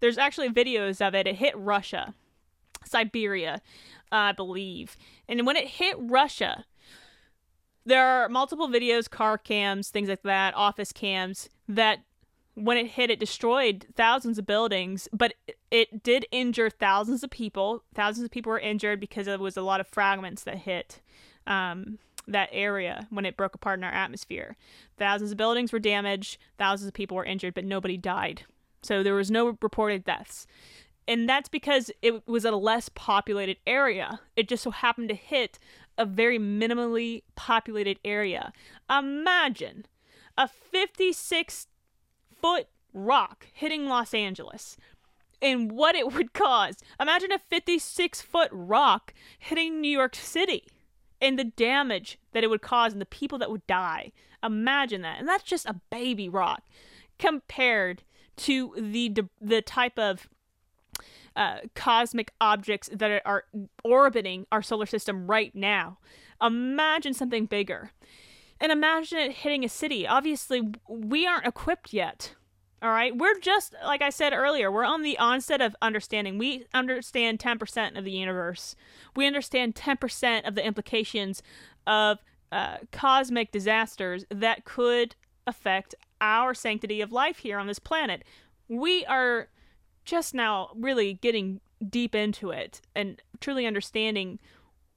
there's 0.00 0.18
actually 0.18 0.48
videos 0.48 1.06
of 1.06 1.14
it, 1.14 1.26
it 1.26 1.36
hit 1.36 1.56
Russia, 1.56 2.14
Siberia, 2.84 3.60
uh, 4.10 4.16
I 4.16 4.32
believe. 4.32 4.96
And 5.28 5.46
when 5.46 5.56
it 5.56 5.68
hit 5.68 5.96
Russia, 5.98 6.64
there 7.84 8.06
are 8.06 8.28
multiple 8.28 8.68
videos, 8.68 9.08
car 9.08 9.36
cams, 9.36 9.90
things 9.90 10.08
like 10.08 10.22
that, 10.22 10.54
office 10.54 10.92
cams 10.92 11.50
that 11.68 12.00
when 12.58 12.76
it 12.76 12.88
hit, 12.88 13.10
it 13.10 13.20
destroyed 13.20 13.86
thousands 13.94 14.38
of 14.38 14.46
buildings, 14.46 15.08
but 15.12 15.34
it 15.70 16.02
did 16.02 16.26
injure 16.32 16.70
thousands 16.70 17.22
of 17.22 17.30
people. 17.30 17.84
Thousands 17.94 18.24
of 18.24 18.30
people 18.30 18.50
were 18.50 18.58
injured 18.58 19.00
because 19.00 19.26
there 19.26 19.38
was 19.38 19.56
a 19.56 19.62
lot 19.62 19.80
of 19.80 19.86
fragments 19.86 20.42
that 20.44 20.58
hit 20.58 21.00
um, 21.46 21.98
that 22.26 22.48
area 22.52 23.06
when 23.10 23.24
it 23.24 23.36
broke 23.36 23.54
apart 23.54 23.78
in 23.78 23.84
our 23.84 23.92
atmosphere. 23.92 24.56
Thousands 24.98 25.30
of 25.30 25.36
buildings 25.36 25.72
were 25.72 25.78
damaged, 25.78 26.38
thousands 26.58 26.88
of 26.88 26.94
people 26.94 27.16
were 27.16 27.24
injured, 27.24 27.54
but 27.54 27.64
nobody 27.64 27.96
died. 27.96 28.42
So 28.82 29.02
there 29.02 29.14
was 29.14 29.30
no 29.30 29.56
reported 29.60 30.04
deaths. 30.04 30.46
And 31.06 31.28
that's 31.28 31.48
because 31.48 31.90
it 32.02 32.26
was 32.26 32.44
a 32.44 32.50
less 32.50 32.90
populated 32.90 33.56
area. 33.66 34.20
It 34.36 34.48
just 34.48 34.62
so 34.62 34.70
happened 34.70 35.08
to 35.08 35.14
hit 35.14 35.58
a 35.96 36.04
very 36.04 36.38
minimally 36.38 37.22
populated 37.34 37.98
area. 38.04 38.52
Imagine 38.90 39.86
a 40.36 40.48
56 40.48 41.66
foot 42.40 42.68
rock 42.92 43.46
hitting 43.52 43.86
Los 43.86 44.14
Angeles 44.14 44.76
and 45.40 45.72
what 45.72 45.94
it 45.94 46.12
would 46.12 46.32
cause. 46.32 46.76
Imagine 47.00 47.32
a 47.32 47.38
56 47.38 48.22
foot 48.22 48.50
rock 48.52 49.14
hitting 49.38 49.80
New 49.80 49.90
York 49.90 50.14
City 50.14 50.64
and 51.20 51.38
the 51.38 51.44
damage 51.44 52.18
that 52.32 52.44
it 52.44 52.50
would 52.50 52.62
cause 52.62 52.92
and 52.92 53.00
the 53.00 53.06
people 53.06 53.38
that 53.38 53.50
would 53.50 53.66
die. 53.66 54.12
Imagine 54.42 55.02
that. 55.02 55.18
And 55.18 55.28
that's 55.28 55.44
just 55.44 55.66
a 55.66 55.80
baby 55.90 56.28
rock 56.28 56.62
compared 57.18 58.02
to 58.36 58.72
the 58.76 59.12
the 59.40 59.60
type 59.60 59.98
of 59.98 60.28
uh, 61.34 61.58
cosmic 61.74 62.32
objects 62.40 62.88
that 62.92 63.22
are 63.24 63.44
orbiting 63.84 64.46
our 64.50 64.62
solar 64.62 64.86
system 64.86 65.26
right 65.26 65.54
now. 65.54 65.98
Imagine 66.42 67.14
something 67.14 67.46
bigger. 67.46 67.92
And 68.60 68.72
imagine 68.72 69.18
it 69.18 69.32
hitting 69.32 69.64
a 69.64 69.68
city. 69.68 70.06
Obviously, 70.06 70.72
we 70.88 71.26
aren't 71.26 71.46
equipped 71.46 71.92
yet. 71.92 72.34
All 72.80 72.90
right. 72.90 73.16
We're 73.16 73.38
just, 73.40 73.74
like 73.84 74.02
I 74.02 74.10
said 74.10 74.32
earlier, 74.32 74.70
we're 74.70 74.84
on 74.84 75.02
the 75.02 75.18
onset 75.18 75.60
of 75.60 75.74
understanding. 75.82 76.38
We 76.38 76.66
understand 76.72 77.40
10% 77.40 77.98
of 77.98 78.04
the 78.04 78.12
universe. 78.12 78.76
We 79.16 79.26
understand 79.26 79.74
10% 79.74 80.46
of 80.46 80.54
the 80.54 80.64
implications 80.64 81.42
of 81.86 82.18
uh, 82.52 82.78
cosmic 82.92 83.50
disasters 83.50 84.24
that 84.30 84.64
could 84.64 85.16
affect 85.46 85.94
our 86.20 86.54
sanctity 86.54 87.00
of 87.00 87.12
life 87.12 87.38
here 87.38 87.58
on 87.58 87.66
this 87.66 87.78
planet. 87.78 88.22
We 88.68 89.04
are 89.06 89.48
just 90.04 90.34
now 90.34 90.70
really 90.74 91.14
getting 91.14 91.60
deep 91.86 92.14
into 92.14 92.50
it 92.50 92.80
and 92.94 93.20
truly 93.40 93.66
understanding 93.66 94.38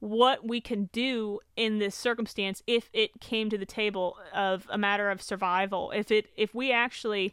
what 0.02 0.44
we 0.44 0.60
can 0.60 0.86
do 0.86 1.38
in 1.54 1.78
this 1.78 1.94
circumstance 1.94 2.60
if 2.66 2.90
it 2.92 3.20
came 3.20 3.48
to 3.48 3.56
the 3.56 3.64
table 3.64 4.16
of 4.34 4.66
a 4.68 4.76
matter 4.76 5.10
of 5.10 5.22
survival. 5.22 5.92
If 5.92 6.10
it 6.10 6.26
if 6.36 6.52
we 6.56 6.72
actually 6.72 7.32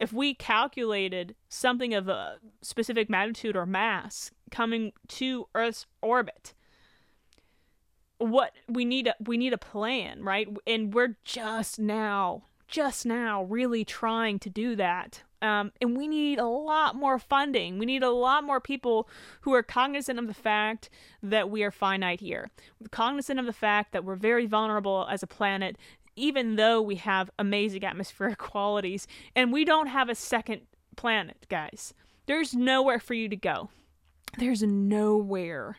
if 0.00 0.10
we 0.10 0.32
calculated 0.32 1.34
something 1.50 1.92
of 1.92 2.08
a 2.08 2.36
specific 2.62 3.10
magnitude 3.10 3.54
or 3.54 3.66
mass 3.66 4.30
coming 4.50 4.92
to 5.08 5.46
earth's 5.54 5.84
orbit 6.00 6.54
what 8.16 8.52
we 8.66 8.86
need 8.86 9.08
a, 9.08 9.14
we 9.20 9.36
need 9.36 9.52
a 9.52 9.58
plan 9.58 10.22
right? 10.22 10.48
And 10.66 10.94
we're 10.94 11.16
just 11.22 11.78
now 11.78 12.44
just 12.66 13.04
now 13.04 13.44
really 13.44 13.84
trying 13.84 14.38
to 14.38 14.48
do 14.48 14.74
that 14.76 15.22
um, 15.44 15.72
and 15.78 15.94
we 15.94 16.08
need 16.08 16.38
a 16.38 16.46
lot 16.46 16.96
more 16.96 17.18
funding. 17.18 17.78
We 17.78 17.84
need 17.84 18.02
a 18.02 18.10
lot 18.10 18.44
more 18.44 18.60
people 18.60 19.06
who 19.42 19.52
are 19.52 19.62
cognizant 19.62 20.18
of 20.18 20.26
the 20.26 20.32
fact 20.32 20.88
that 21.22 21.50
we 21.50 21.62
are 21.62 21.70
finite 21.70 22.20
here, 22.20 22.50
cognizant 22.90 23.38
of 23.38 23.44
the 23.44 23.52
fact 23.52 23.92
that 23.92 24.04
we're 24.04 24.16
very 24.16 24.46
vulnerable 24.46 25.06
as 25.10 25.22
a 25.22 25.26
planet, 25.26 25.76
even 26.16 26.56
though 26.56 26.80
we 26.80 26.96
have 26.96 27.30
amazing 27.38 27.84
atmospheric 27.84 28.38
qualities, 28.38 29.06
and 29.36 29.52
we 29.52 29.66
don't 29.66 29.88
have 29.88 30.08
a 30.08 30.14
second 30.14 30.62
planet, 30.96 31.46
guys. 31.50 31.92
There's 32.24 32.54
nowhere 32.54 32.98
for 32.98 33.12
you 33.12 33.28
to 33.28 33.36
go. 33.36 33.68
There's 34.38 34.62
nowhere 34.62 35.76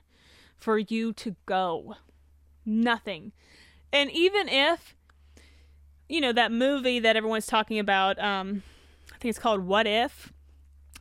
for 0.56 0.78
you 0.78 1.12
to 1.13 1.36
go. 1.47 1.95
Nothing. 2.67 3.32
And 3.91 4.12
even 4.12 4.47
if, 4.47 4.95
you 6.08 6.21
know, 6.21 6.34
that 6.34 6.51
movie 6.51 6.99
that 6.99 7.15
everyone's 7.15 7.47
talking 7.47 7.80
about, 7.80 8.19
um, 8.19 8.62
I 9.15 9.17
think 9.19 9.30
it's 9.30 9.39
called 9.39 9.65
What 9.65 9.88
If. 9.88 10.34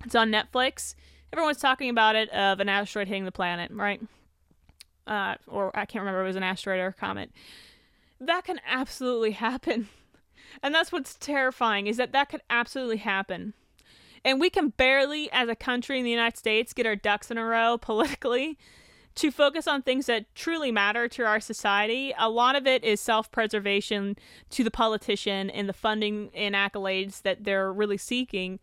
It's 0.04 0.14
on 0.14 0.30
Netflix. 0.30 0.94
Everyone's 1.32 1.58
talking 1.58 1.90
about 1.90 2.14
it 2.14 2.28
of 2.30 2.60
an 2.60 2.68
asteroid 2.68 3.08
hitting 3.08 3.24
the 3.24 3.32
planet, 3.32 3.70
right? 3.72 4.00
Uh, 5.06 5.34
or 5.46 5.76
I 5.76 5.84
can't 5.84 6.02
remember 6.02 6.20
if 6.20 6.24
it 6.24 6.28
was 6.28 6.36
an 6.36 6.42
asteroid 6.42 6.78
or 6.78 6.88
a 6.88 6.92
comet. 6.92 7.30
That 8.20 8.44
can 8.44 8.60
absolutely 8.66 9.30
happen. 9.46 9.88
And 10.62 10.74
that's 10.74 10.92
what's 10.92 11.14
terrifying 11.14 11.88
is 11.88 11.96
that 11.96 12.12
that 12.12 12.28
could 12.28 12.42
absolutely 12.48 12.98
happen. 12.98 13.54
And 14.24 14.40
we 14.40 14.48
can 14.48 14.68
barely, 14.68 15.30
as 15.32 15.48
a 15.48 15.56
country 15.56 15.98
in 15.98 16.04
the 16.04 16.10
United 16.10 16.38
States, 16.38 16.72
get 16.72 16.86
our 16.86 16.96
ducks 16.96 17.30
in 17.30 17.38
a 17.38 17.44
row 17.44 17.76
politically 17.78 18.56
to 19.16 19.30
focus 19.30 19.68
on 19.68 19.82
things 19.82 20.06
that 20.06 20.32
truly 20.34 20.72
matter 20.72 21.08
to 21.08 21.24
our 21.24 21.40
society. 21.40 22.12
A 22.18 22.28
lot 22.28 22.56
of 22.56 22.66
it 22.66 22.82
is 22.82 23.00
self 23.00 23.30
preservation 23.30 24.16
to 24.50 24.64
the 24.64 24.70
politician 24.70 25.50
and 25.50 25.68
the 25.68 25.72
funding 25.72 26.30
and 26.34 26.54
accolades 26.54 27.22
that 27.22 27.44
they're 27.44 27.72
really 27.72 27.98
seeking. 27.98 28.58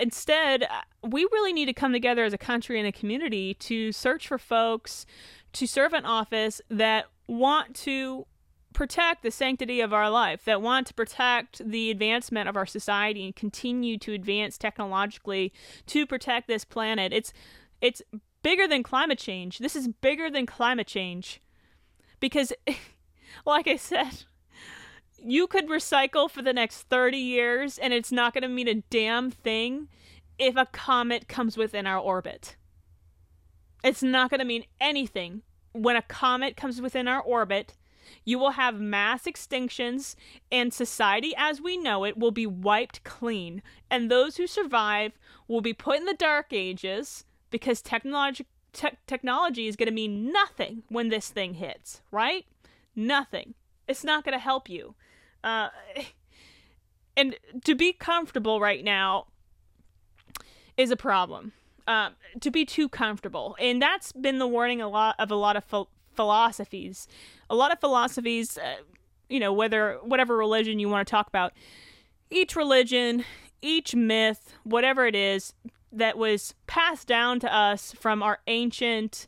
Instead, 0.00 0.66
we 1.02 1.24
really 1.32 1.52
need 1.52 1.66
to 1.66 1.72
come 1.72 1.92
together 1.92 2.24
as 2.24 2.32
a 2.32 2.38
country 2.38 2.78
and 2.78 2.88
a 2.88 2.92
community 2.92 3.54
to 3.54 3.92
search 3.92 4.28
for 4.28 4.38
folks 4.38 5.06
to 5.52 5.66
serve 5.66 5.92
an 5.92 6.04
office 6.04 6.60
that 6.70 7.06
want 7.26 7.74
to 7.74 8.26
protect 8.72 9.22
the 9.22 9.30
sanctity 9.30 9.80
of 9.80 9.92
our 9.92 10.08
life, 10.08 10.44
that 10.44 10.62
want 10.62 10.86
to 10.86 10.94
protect 10.94 11.60
the 11.68 11.90
advancement 11.90 12.48
of 12.48 12.56
our 12.56 12.66
society 12.66 13.24
and 13.24 13.34
continue 13.34 13.98
to 13.98 14.12
advance 14.12 14.56
technologically 14.56 15.52
to 15.86 16.06
protect 16.06 16.46
this 16.46 16.64
planet. 16.64 17.12
It's 17.12 17.32
it's 17.80 18.02
bigger 18.42 18.66
than 18.66 18.82
climate 18.82 19.18
change. 19.18 19.58
This 19.58 19.76
is 19.76 19.88
bigger 19.88 20.30
than 20.30 20.46
climate 20.46 20.86
change. 20.86 21.40
Because 22.18 22.52
like 23.46 23.66
I 23.66 23.76
said, 23.76 24.24
you 25.22 25.46
could 25.46 25.68
recycle 25.68 26.30
for 26.30 26.42
the 26.42 26.52
next 26.52 26.82
30 26.82 27.18
years 27.18 27.78
and 27.78 27.92
it's 27.92 28.12
not 28.12 28.32
going 28.32 28.42
to 28.42 28.48
mean 28.48 28.68
a 28.68 28.82
damn 28.90 29.30
thing 29.30 29.88
if 30.38 30.56
a 30.56 30.66
comet 30.66 31.28
comes 31.28 31.56
within 31.56 31.86
our 31.86 31.98
orbit. 31.98 32.56
It's 33.84 34.02
not 34.02 34.30
going 34.30 34.40
to 34.40 34.46
mean 34.46 34.64
anything 34.80 35.42
when 35.72 35.96
a 35.96 36.02
comet 36.02 36.56
comes 36.56 36.80
within 36.80 37.08
our 37.08 37.20
orbit. 37.20 37.74
You 38.24 38.38
will 38.38 38.52
have 38.52 38.80
mass 38.80 39.24
extinctions, 39.24 40.16
and 40.50 40.74
society 40.74 41.32
as 41.36 41.60
we 41.60 41.76
know 41.76 42.04
it 42.04 42.18
will 42.18 42.32
be 42.32 42.46
wiped 42.46 43.04
clean. 43.04 43.62
And 43.90 44.10
those 44.10 44.36
who 44.36 44.46
survive 44.46 45.12
will 45.46 45.60
be 45.60 45.72
put 45.72 45.98
in 45.98 46.06
the 46.06 46.14
dark 46.14 46.52
ages 46.52 47.24
because 47.50 47.82
technology, 47.82 48.46
te- 48.72 48.98
technology 49.06 49.66
is 49.66 49.76
going 49.76 49.88
to 49.88 49.94
mean 49.94 50.32
nothing 50.32 50.82
when 50.88 51.08
this 51.08 51.28
thing 51.28 51.54
hits, 51.54 52.00
right? 52.10 52.46
Nothing. 52.94 53.54
It's 53.88 54.04
not 54.04 54.24
going 54.24 54.34
to 54.34 54.38
help 54.38 54.68
you. 54.68 54.94
Uh, 55.42 55.68
and 57.16 57.36
to 57.64 57.74
be 57.74 57.92
comfortable 57.92 58.60
right 58.60 58.84
now 58.84 59.26
is 60.76 60.90
a 60.90 60.96
problem. 60.96 61.52
Uh, 61.86 62.10
to 62.40 62.50
be 62.50 62.64
too 62.64 62.88
comfortable, 62.88 63.56
and 63.58 63.82
that's 63.82 64.12
been 64.12 64.38
the 64.38 64.46
warning 64.46 64.80
a 64.80 64.88
lot 64.88 65.16
of 65.18 65.30
a 65.30 65.34
lot 65.34 65.56
of 65.56 65.68
ph- 65.68 65.86
philosophies. 66.14 67.08
A 67.48 67.54
lot 67.56 67.72
of 67.72 67.80
philosophies, 67.80 68.58
uh, 68.58 68.76
you 69.28 69.40
know, 69.40 69.52
whether 69.52 69.98
whatever 70.02 70.36
religion 70.36 70.78
you 70.78 70.88
want 70.88 71.04
to 71.04 71.10
talk 71.10 71.26
about, 71.26 71.52
each 72.30 72.54
religion, 72.54 73.24
each 73.60 73.94
myth, 73.94 74.54
whatever 74.62 75.04
it 75.06 75.16
is 75.16 75.52
that 75.92 76.16
was 76.16 76.54
passed 76.66 77.08
down 77.08 77.40
to 77.40 77.54
us 77.54 77.92
from 77.92 78.22
our 78.22 78.38
ancient 78.46 79.26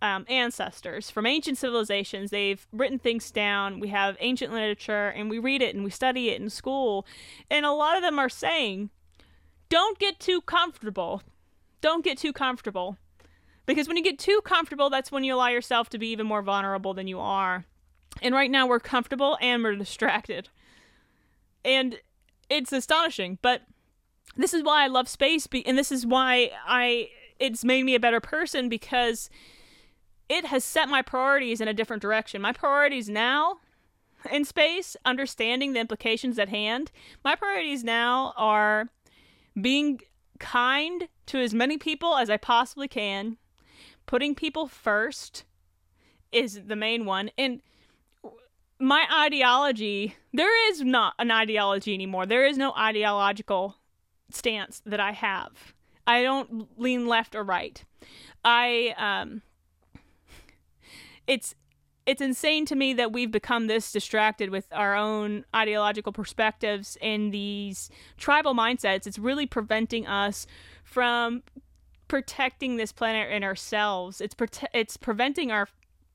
um, 0.00 0.24
ancestors 0.28 1.10
from 1.10 1.26
ancient 1.26 1.58
civilizations. 1.58 2.30
They've 2.30 2.66
written 2.72 2.98
things 2.98 3.30
down. 3.30 3.80
We 3.80 3.88
have 3.88 4.16
ancient 4.20 4.52
literature 4.52 5.08
and 5.08 5.28
we 5.28 5.38
read 5.38 5.62
it 5.62 5.74
and 5.74 5.84
we 5.84 5.90
study 5.90 6.30
it 6.30 6.40
in 6.40 6.50
school. 6.50 7.06
And 7.50 7.66
a 7.66 7.72
lot 7.72 7.96
of 7.96 8.02
them 8.02 8.18
are 8.18 8.28
saying, 8.28 8.90
don't 9.68 9.98
get 9.98 10.20
too 10.20 10.40
comfortable. 10.42 11.22
Don't 11.80 12.04
get 12.04 12.18
too 12.18 12.32
comfortable. 12.32 12.96
Because 13.66 13.86
when 13.86 13.96
you 13.96 14.02
get 14.02 14.18
too 14.18 14.40
comfortable, 14.44 14.88
that's 14.88 15.12
when 15.12 15.24
you 15.24 15.34
allow 15.34 15.48
yourself 15.48 15.90
to 15.90 15.98
be 15.98 16.08
even 16.08 16.26
more 16.26 16.42
vulnerable 16.42 16.94
than 16.94 17.06
you 17.06 17.18
are. 17.18 17.66
And 18.22 18.34
right 18.34 18.50
now 18.50 18.66
we're 18.66 18.80
comfortable 18.80 19.36
and 19.40 19.62
we're 19.62 19.76
distracted. 19.76 20.48
And 21.64 21.98
it's 22.48 22.72
astonishing. 22.72 23.38
But 23.42 23.62
this 24.36 24.54
is 24.54 24.62
why 24.62 24.84
I 24.84 24.86
love 24.86 25.08
space. 25.08 25.46
Be- 25.46 25.66
and 25.66 25.78
this 25.78 25.92
is 25.92 26.06
why 26.06 26.50
I. 26.66 27.10
It's 27.38 27.64
made 27.64 27.84
me 27.84 27.94
a 27.94 28.00
better 28.00 28.20
person 28.20 28.68
because 28.68 29.30
it 30.28 30.46
has 30.46 30.64
set 30.64 30.88
my 30.88 31.02
priorities 31.02 31.60
in 31.60 31.68
a 31.68 31.74
different 31.74 32.02
direction. 32.02 32.42
My 32.42 32.52
priorities 32.52 33.08
now 33.08 33.58
in 34.30 34.44
space, 34.44 34.96
understanding 35.04 35.72
the 35.72 35.80
implications 35.80 36.38
at 36.38 36.48
hand, 36.48 36.90
my 37.24 37.34
priorities 37.34 37.84
now 37.84 38.34
are 38.36 38.88
being 39.60 40.00
kind 40.38 41.08
to 41.26 41.38
as 41.38 41.54
many 41.54 41.78
people 41.78 42.16
as 42.16 42.30
I 42.30 42.36
possibly 42.36 42.88
can, 42.88 43.36
putting 44.06 44.34
people 44.34 44.66
first 44.66 45.44
is 46.32 46.62
the 46.66 46.76
main 46.76 47.04
one. 47.04 47.30
And 47.38 47.62
my 48.78 49.06
ideology, 49.12 50.16
there 50.32 50.70
is 50.70 50.82
not 50.82 51.14
an 51.18 51.30
ideology 51.30 51.94
anymore. 51.94 52.26
There 52.26 52.46
is 52.46 52.58
no 52.58 52.72
ideological 52.74 53.76
stance 54.30 54.82
that 54.86 55.00
I 55.00 55.12
have. 55.12 55.74
I 56.06 56.22
don't 56.22 56.68
lean 56.78 57.06
left 57.06 57.34
or 57.34 57.42
right. 57.42 57.84
I 58.44 58.94
um 58.98 59.42
it's 61.26 61.54
it's 62.06 62.22
insane 62.22 62.64
to 62.64 62.74
me 62.74 62.94
that 62.94 63.12
we've 63.12 63.30
become 63.30 63.66
this 63.66 63.92
distracted 63.92 64.48
with 64.48 64.66
our 64.72 64.96
own 64.96 65.44
ideological 65.54 66.10
perspectives 66.10 66.96
and 67.02 67.32
these 67.34 67.90
tribal 68.16 68.54
mindsets. 68.54 69.06
It's 69.06 69.18
really 69.18 69.44
preventing 69.44 70.06
us 70.06 70.46
from 70.84 71.42
protecting 72.08 72.78
this 72.78 72.92
planet 72.92 73.28
and 73.30 73.44
ourselves. 73.44 74.22
It's 74.22 74.34
prote- 74.34 74.68
it's 74.72 74.96
preventing 74.96 75.52
our 75.52 75.68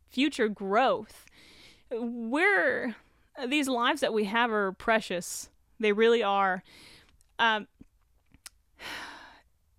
future 0.10 0.48
growth. 0.48 1.26
We're 1.92 2.96
these 3.48 3.68
lives 3.68 4.02
that 4.02 4.14
we 4.14 4.24
have 4.26 4.52
are 4.52 4.72
precious. 4.72 5.50
They 5.80 5.92
really 5.92 6.24
are. 6.24 6.64
Um, 7.38 7.68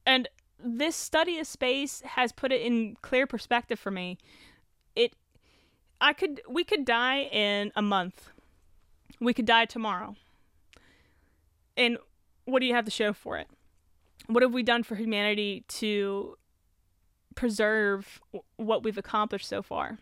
and 0.07 0.29
this 0.63 0.97
study 0.97 1.39
of 1.39 1.47
space 1.47 2.03
has 2.03 2.33
put 2.33 2.53
it 2.53 2.63
in 2.63 2.97
clear 3.03 3.27
perspective 3.27 3.79
for 3.79 3.91
me. 3.91 4.19
It 4.97 5.15
I 6.01 6.13
could 6.13 6.41
we 6.49 6.65
could 6.65 6.85
die 6.85 7.23
in 7.23 7.73
a 7.77 7.83
month. 7.83 8.31
We 9.21 9.35
could 9.35 9.47
die 9.47 9.67
tomorrow. 9.67 10.17
And 11.77 11.99
what 12.45 12.61
do 12.61 12.67
you 12.67 12.75
have 12.75 12.85
to 12.85 12.91
show 12.91 13.13
for 13.13 13.37
it? 13.37 13.49
What 14.27 14.43
have 14.43 14.55
we 14.55 14.63
done 14.63 14.83
for 14.83 14.95
humanity 14.95 15.65
to 15.69 16.37
preserve 17.35 18.21
what 18.57 18.83
we've 18.83 18.99
accomplished 18.99 19.49
so 19.49 19.63
far? 19.63 19.99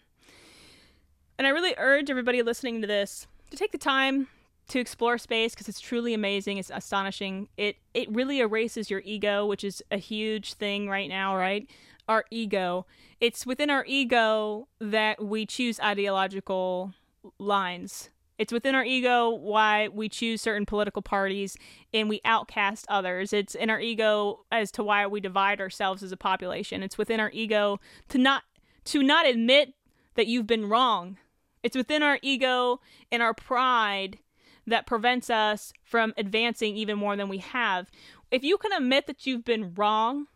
And 1.39 1.47
I 1.47 1.51
really 1.51 1.75
urge 1.77 2.11
everybody 2.11 2.43
listening 2.43 2.81
to 2.83 2.87
this 2.87 3.27
to 3.51 3.57
take 3.57 3.73
the 3.73 3.79
time 3.79 4.29
to 4.73 4.79
explore 4.79 5.19
space 5.19 5.53
because 5.53 5.69
it's 5.69 5.81
truly 5.81 6.15
amazing. 6.15 6.57
It's 6.57 6.71
astonishing. 6.73 7.49
It 7.59 7.77
it 7.93 8.11
really 8.11 8.41
erases 8.41 8.91
your 8.91 9.03
ego, 9.05 9.45
which 9.45 9.65
is 9.65 9.83
a 9.91 9.99
huge 9.99 10.55
thing 10.55 10.89
right 10.89 11.11
now, 11.11 11.37
right? 11.37 11.69
Our 12.09 12.25
ego. 12.31 12.87
It's 13.21 13.45
within 13.45 13.69
our 13.69 13.85
ego 13.87 14.69
that 14.81 15.23
we 15.23 15.45
choose 15.45 15.79
ideological 15.79 16.95
lines. 17.39 18.09
It's 18.39 18.51
within 18.51 18.75
our 18.75 18.83
ego 18.83 19.29
why 19.29 19.89
we 19.89 20.09
choose 20.09 20.41
certain 20.41 20.65
political 20.65 21.03
parties 21.03 21.55
and 21.93 22.09
we 22.09 22.23
outcast 22.25 22.87
others. 22.89 23.35
It's 23.35 23.55
in 23.55 23.69
our 23.69 23.79
ego 23.79 24.47
as 24.51 24.71
to 24.73 24.83
why 24.83 25.07
we 25.07 25.21
divide 25.21 25.61
ourselves 25.61 26.03
as 26.03 26.13
a 26.13 26.17
population. 26.17 26.83
It's 26.83 26.97
within 26.97 27.21
our 27.21 27.31
ego 27.35 27.79
to 28.09 28.17
not 28.17 28.45
to 28.87 29.03
not 29.03 29.27
admit 29.27 29.75
that 30.15 30.29
you've 30.29 30.47
been 30.47 30.67
wrong. 30.67 31.19
It's 31.63 31.77
within 31.77 32.03
our 32.03 32.19
ego 32.23 32.81
and 33.13 33.23
our 33.23 33.35
pride 33.35 34.19
that 34.67 34.87
prevents 34.87 35.31
us 35.31 35.73
from 35.83 36.15
advancing 36.17 36.77
even 36.77 36.99
more 36.99 37.17
than 37.17 37.29
we 37.29 37.39
have. 37.39 37.91
If 38.31 38.45
you 38.45 38.57
can 38.59 38.73
admit 38.73 39.07
that 39.07 39.27
you've 39.27 39.45
been 39.45 39.75
wrong, 39.75 40.27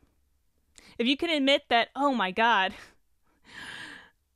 if 0.98 1.06
you 1.06 1.16
can 1.16 1.30
admit 1.30 1.64
that, 1.68 1.88
oh 1.94 2.12
my 2.12 2.30
God, 2.30 2.74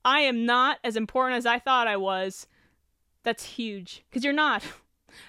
I 0.05 0.20
am 0.20 0.46
not 0.46 0.79
as 0.83 0.96
important 0.96 1.38
as 1.38 1.46
I 1.46 1.59
thought 1.59 1.88
I 1.88 1.96
was, 1.96 2.46
that's 3.22 3.44
huge. 3.44 4.05
Because 4.09 4.24
you're 4.24 4.33
not. 4.33 4.62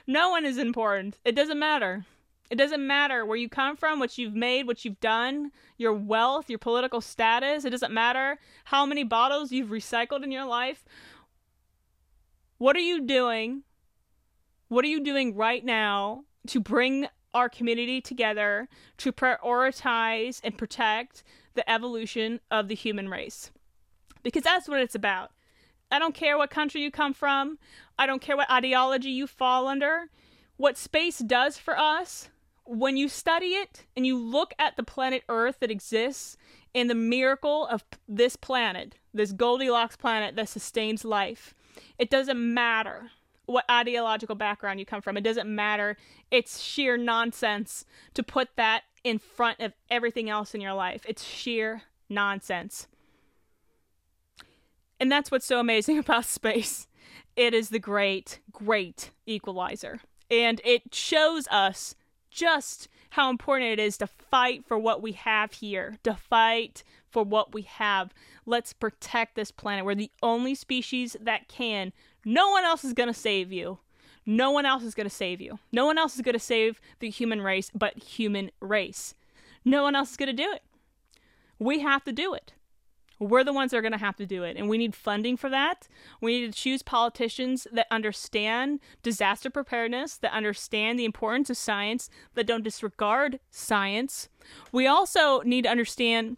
No 0.05 0.29
one 0.29 0.45
is 0.45 0.59
important. 0.59 1.17
It 1.25 1.35
doesn't 1.35 1.57
matter. 1.57 2.05
It 2.51 2.55
doesn't 2.55 2.85
matter 2.85 3.25
where 3.25 3.35
you 3.35 3.49
come 3.49 3.75
from, 3.75 3.99
what 3.99 4.15
you've 4.15 4.35
made, 4.35 4.67
what 4.67 4.85
you've 4.85 4.99
done, 4.99 5.51
your 5.75 5.93
wealth, 5.93 6.51
your 6.51 6.59
political 6.59 7.01
status. 7.01 7.65
It 7.65 7.71
doesn't 7.71 7.91
matter 7.91 8.37
how 8.65 8.85
many 8.85 9.03
bottles 9.03 9.51
you've 9.51 9.69
recycled 9.69 10.23
in 10.23 10.31
your 10.31 10.45
life. 10.45 10.85
What 12.59 12.75
are 12.75 12.81
you 12.81 13.01
doing 13.01 13.63
what 14.71 14.85
are 14.85 14.87
you 14.87 15.03
doing 15.03 15.35
right 15.35 15.65
now 15.65 16.23
to 16.47 16.61
bring 16.61 17.05
our 17.33 17.49
community 17.49 17.99
together 17.99 18.69
to 18.95 19.11
prioritize 19.11 20.39
and 20.45 20.57
protect 20.57 21.23
the 21.55 21.69
evolution 21.69 22.39
of 22.49 22.69
the 22.69 22.75
human 22.75 23.09
race? 23.09 23.51
Because 24.23 24.43
that's 24.43 24.69
what 24.69 24.79
it's 24.79 24.95
about. 24.95 25.31
I 25.91 25.99
don't 25.99 26.15
care 26.15 26.37
what 26.37 26.51
country 26.51 26.81
you 26.81 26.89
come 26.89 27.13
from, 27.13 27.59
I 27.99 28.05
don't 28.05 28.21
care 28.21 28.37
what 28.37 28.49
ideology 28.49 29.09
you 29.09 29.27
fall 29.27 29.67
under. 29.67 30.09
What 30.55 30.77
space 30.77 31.19
does 31.19 31.57
for 31.57 31.77
us, 31.77 32.29
when 32.63 32.95
you 32.95 33.09
study 33.09 33.47
it 33.47 33.83
and 33.97 34.07
you 34.07 34.17
look 34.17 34.53
at 34.57 34.77
the 34.77 34.83
planet 34.83 35.23
Earth 35.27 35.57
that 35.59 35.69
exists 35.69 36.37
and 36.73 36.89
the 36.89 36.95
miracle 36.95 37.67
of 37.67 37.83
this 38.07 38.37
planet, 38.37 38.95
this 39.13 39.33
Goldilocks 39.33 39.97
planet 39.97 40.37
that 40.37 40.47
sustains 40.47 41.03
life, 41.03 41.53
it 41.99 42.09
doesn't 42.09 42.53
matter 42.53 43.11
what 43.45 43.65
ideological 43.69 44.35
background 44.35 44.79
you 44.79 44.85
come 44.85 45.01
from. 45.01 45.17
It 45.17 45.23
doesn't 45.23 45.53
matter. 45.53 45.97
It's 46.29 46.59
sheer 46.59 46.97
nonsense 46.97 47.85
to 48.13 48.23
put 48.23 48.49
that 48.55 48.83
in 49.03 49.19
front 49.19 49.59
of 49.59 49.73
everything 49.89 50.29
else 50.29 50.53
in 50.53 50.61
your 50.61 50.73
life. 50.73 51.05
It's 51.07 51.23
sheer 51.23 51.83
nonsense. 52.09 52.87
And 54.99 55.11
that's 55.11 55.31
what's 55.31 55.45
so 55.45 55.59
amazing 55.59 55.97
about 55.99 56.25
space. 56.25 56.87
It 57.35 57.53
is 57.53 57.69
the 57.69 57.79
great, 57.79 58.39
great 58.51 59.11
equalizer. 59.25 60.01
And 60.29 60.61
it 60.63 60.93
shows 60.93 61.47
us 61.47 61.95
just 62.29 62.87
how 63.11 63.29
important 63.29 63.71
it 63.71 63.79
is 63.79 63.97
to 63.97 64.07
fight 64.07 64.65
for 64.65 64.77
what 64.77 65.01
we 65.01 65.11
have 65.11 65.53
here, 65.53 65.97
to 66.03 66.13
fight 66.13 66.83
for 67.09 67.23
what 67.23 67.53
we 67.53 67.63
have. 67.63 68.13
Let's 68.45 68.71
protect 68.71 69.35
this 69.35 69.51
planet. 69.51 69.83
We're 69.83 69.95
the 69.95 70.11
only 70.23 70.55
species 70.55 71.17
that 71.19 71.49
can 71.49 71.91
No 72.25 72.49
one 72.49 72.63
else 72.63 72.83
is 72.83 72.93
going 72.93 73.07
to 73.07 73.13
save 73.13 73.51
you. 73.51 73.79
No 74.25 74.51
one 74.51 74.65
else 74.65 74.83
is 74.83 74.93
going 74.93 75.09
to 75.09 75.15
save 75.15 75.41
you. 75.41 75.59
No 75.71 75.85
one 75.85 75.97
else 75.97 76.15
is 76.15 76.21
going 76.21 76.33
to 76.33 76.39
save 76.39 76.79
the 76.99 77.09
human 77.09 77.41
race 77.41 77.71
but 77.73 77.97
human 77.97 78.51
race. 78.59 79.15
No 79.65 79.83
one 79.83 79.95
else 79.95 80.11
is 80.11 80.17
going 80.17 80.35
to 80.35 80.43
do 80.43 80.51
it. 80.51 80.61
We 81.59 81.79
have 81.79 82.03
to 82.05 82.11
do 82.11 82.33
it. 82.33 82.53
We're 83.19 83.43
the 83.43 83.53
ones 83.53 83.69
that 83.69 83.77
are 83.77 83.83
going 83.83 83.91
to 83.91 83.99
have 83.99 84.15
to 84.15 84.25
do 84.25 84.41
it. 84.43 84.57
And 84.57 84.67
we 84.67 84.79
need 84.79 84.95
funding 84.95 85.37
for 85.37 85.47
that. 85.49 85.87
We 86.21 86.41
need 86.41 86.53
to 86.53 86.59
choose 86.59 86.81
politicians 86.81 87.67
that 87.71 87.85
understand 87.91 88.79
disaster 89.03 89.51
preparedness, 89.51 90.17
that 90.17 90.33
understand 90.33 90.97
the 90.97 91.05
importance 91.05 91.51
of 91.51 91.57
science, 91.57 92.09
that 92.33 92.47
don't 92.47 92.63
disregard 92.63 93.39
science. 93.51 94.27
We 94.71 94.87
also 94.87 95.41
need 95.41 95.63
to 95.63 95.69
understand 95.69 96.37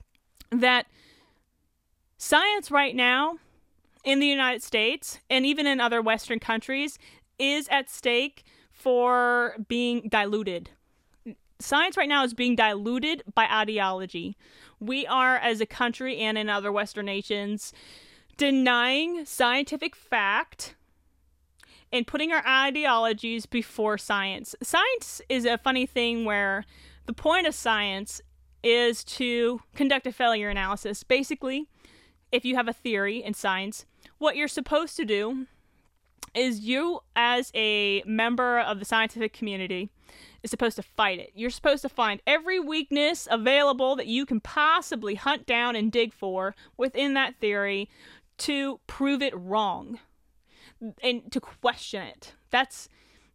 that 0.51 0.87
science 2.17 2.69
right 2.69 2.95
now 2.95 3.37
in 4.03 4.19
the 4.19 4.27
United 4.27 4.63
States 4.63 5.19
and 5.29 5.45
even 5.45 5.65
in 5.65 5.79
other 5.79 6.01
Western 6.01 6.39
countries 6.39 6.97
is 7.39 7.67
at 7.69 7.89
stake 7.89 8.43
for 8.71 9.55
being 9.67 10.07
diluted. 10.09 10.69
Science 11.59 11.95
right 11.95 12.09
now 12.09 12.23
is 12.23 12.33
being 12.33 12.55
diluted 12.55 13.23
by 13.33 13.45
ideology 13.45 14.35
we 14.83 15.07
are, 15.07 15.37
as 15.37 15.61
a 15.61 15.65
country 15.65 16.17
and 16.17 16.37
in 16.37 16.49
other 16.49 16.71
Western 16.71 17.05
nations, 17.05 17.71
denying 18.35 19.25
scientific 19.25 19.95
fact 19.95 20.75
and 21.91 22.05
putting 22.05 22.31
our 22.33 22.45
ideologies 22.45 23.45
before 23.45 23.97
science. 23.97 24.55
Science 24.61 25.21
is 25.29 25.45
a 25.45 25.57
funny 25.57 25.85
thing 25.85 26.25
where 26.25 26.65
the 27.05 27.13
point 27.13 27.47
of 27.47 27.55
science 27.55 28.21
is 28.63 29.03
to 29.03 29.61
conduct 29.75 30.07
a 30.07 30.11
failure 30.11 30.49
analysis. 30.49 31.03
Basically, 31.03 31.67
if 32.31 32.43
you 32.43 32.55
have 32.55 32.67
a 32.67 32.73
theory 32.73 33.23
in 33.23 33.33
science, 33.33 33.85
what 34.23 34.37
you're 34.37 34.47
supposed 34.47 34.95
to 34.95 35.03
do 35.03 35.45
is 36.33 36.61
you, 36.61 37.01
as 37.15 37.51
a 37.53 38.01
member 38.05 38.57
of 38.57 38.79
the 38.79 38.85
scientific 38.85 39.33
community, 39.33 39.89
is 40.41 40.49
supposed 40.49 40.77
to 40.77 40.81
fight 40.81 41.19
it. 41.19 41.31
You're 41.35 41.49
supposed 41.49 41.81
to 41.83 41.89
find 41.89 42.21
every 42.25 42.59
weakness 42.59 43.27
available 43.29 43.95
that 43.97 44.07
you 44.07 44.25
can 44.25 44.39
possibly 44.39 45.15
hunt 45.15 45.45
down 45.45 45.75
and 45.75 45.91
dig 45.91 46.13
for 46.13 46.55
within 46.77 47.13
that 47.15 47.35
theory 47.39 47.89
to 48.39 48.79
prove 48.87 49.21
it 49.21 49.37
wrong 49.37 49.99
and 51.03 51.29
to 51.31 51.39
question 51.39 52.01
it. 52.01 52.33
That's 52.49 52.87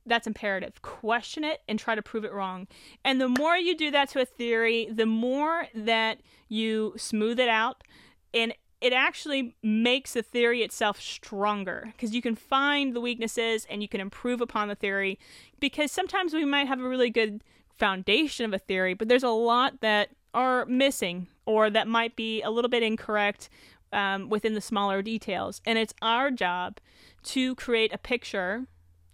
that's 0.07 0.27
imperative. 0.27 0.81
Question 0.81 1.45
it 1.45 1.61
and 1.69 1.79
try 1.79 1.95
to 1.95 2.01
prove 2.01 2.25
it 2.25 2.33
wrong. 2.33 2.67
And 3.05 3.21
the 3.21 3.29
more 3.29 3.59
you 3.59 3.77
do 3.77 3.91
that 3.91 4.09
to 4.11 4.23
a 4.23 4.25
theory, 4.25 4.89
the 4.91 5.05
more 5.05 5.67
that 5.75 6.21
you 6.49 6.95
smooth 6.97 7.39
it 7.39 7.51
out 7.51 7.85
and 8.33 8.55
it 8.81 8.93
actually 8.93 9.57
makes 9.63 10.15
the 10.15 10.23
theory 10.23 10.63
itself 10.63 11.01
stronger 11.01 11.93
because 11.93 12.15
you 12.15 12.23
can 12.23 12.37
find 12.37 12.95
the 12.95 13.01
weaknesses 13.01 13.67
and 13.69 13.83
you 13.83 13.89
can 13.89 14.01
improve 14.01 14.41
upon 14.41 14.69
the 14.69 14.75
theory 14.75 15.19
because 15.59 15.91
sometimes 15.91 16.33
we 16.33 16.45
might 16.45 16.69
have 16.69 16.81
a 16.81 16.89
really 16.89 17.11
good 17.11 17.43
foundation 17.77 18.45
of 18.45 18.53
a 18.53 18.59
theory 18.59 18.95
but 18.95 19.09
there's 19.09 19.23
a 19.23 19.29
lot 19.29 19.81
that 19.81 20.11
are 20.35 20.65
missing 20.67 21.27
or 21.47 21.71
that 21.71 21.89
might 21.89 22.15
be 22.15 22.43
a 22.43 22.51
little 22.51 22.69
bit 22.69 22.83
incorrect 22.83 23.49
um, 23.93 24.29
within 24.29 24.55
the 24.55 24.61
smaller 24.61 25.03
details. 25.03 25.61
And 25.65 25.79
it's 25.79 25.95
our 26.03 26.31
job 26.31 26.79
to 27.25 27.55
create 27.55 27.93
a 27.93 27.99
picture 27.99 28.67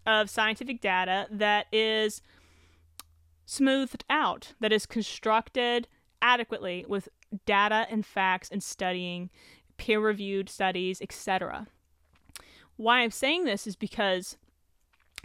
of 0.06 0.28
scientific 0.28 0.80
data 0.80 1.26
that 1.30 1.66
is 1.72 2.20
smoothed 3.46 4.04
out 4.10 4.54
that 4.60 4.72
is 4.72 4.86
constructed 4.86 5.86
adequately 6.20 6.84
with 6.88 7.08
data 7.46 7.86
and 7.90 8.04
facts 8.04 8.48
and 8.50 8.62
studying 8.62 9.30
peer 9.76 10.00
reviewed 10.00 10.48
studies, 10.48 11.00
etc. 11.00 11.66
Why 12.76 13.00
I'm 13.00 13.10
saying 13.10 13.44
this 13.44 13.66
is 13.66 13.76
because 13.76 14.36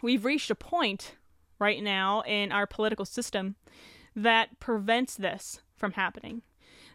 we've 0.01 0.26
reached 0.26 0.51
a 0.51 0.55
point 0.55 1.16
right 1.60 1.84
now 1.84 2.22
in 2.22 2.51
our 2.51 2.66
political 2.66 3.05
system 3.05 3.55
that 4.16 4.60
prevents 4.60 5.16
this 5.16 5.62
from 5.76 5.93
happening. 5.93 6.41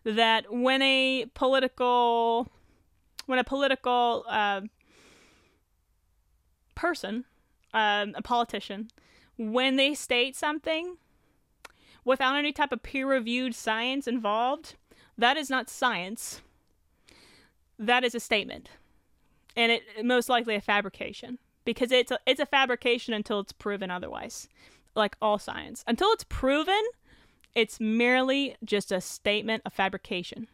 That 0.05 0.53
when 0.53 0.83
a 0.83 1.27
political 1.35 2.49
when 3.27 3.39
a 3.39 3.45
political 3.45 4.25
uh, 4.29 4.63
person, 6.75 7.25
um, 7.73 8.13
a 8.15 8.23
politician, 8.23 8.89
when 9.39 9.77
they 9.77 9.95
state 9.95 10.37
something 10.37 10.99
without 12.05 12.37
any 12.37 12.53
type 12.53 12.71
of 12.71 12.83
peer 12.83 13.09
reviewed 13.09 13.55
science 13.55 14.07
involved, 14.07 14.75
that 15.17 15.37
is 15.37 15.51
not 15.51 15.69
science 15.69 16.41
that 17.79 18.05
is 18.05 18.15
a 18.15 18.21
statement, 18.21 18.69
and 19.57 19.73
it 19.73 19.83
most 20.05 20.29
likely 20.29 20.55
a 20.55 20.61
fabrication 20.61 21.39
because 21.65 21.91
it's 21.91 22.11
a, 22.11 22.19
it's 22.27 22.41
a 22.41 22.47
fabrication 22.47 23.15
until 23.15 23.41
it's 23.41 23.53
proven 23.53 23.91
otherwise. 23.91 24.49
Like 24.95 25.17
all 25.21 25.39
science, 25.39 25.83
until 25.89 26.13
it's 26.13 26.25
proven, 26.25 26.83
it's 27.55 27.81
merely 27.81 28.57
just 28.65 28.93
a 28.93 29.01
statement 29.01 29.63
of 29.67 29.73
fabrication, 29.73 30.47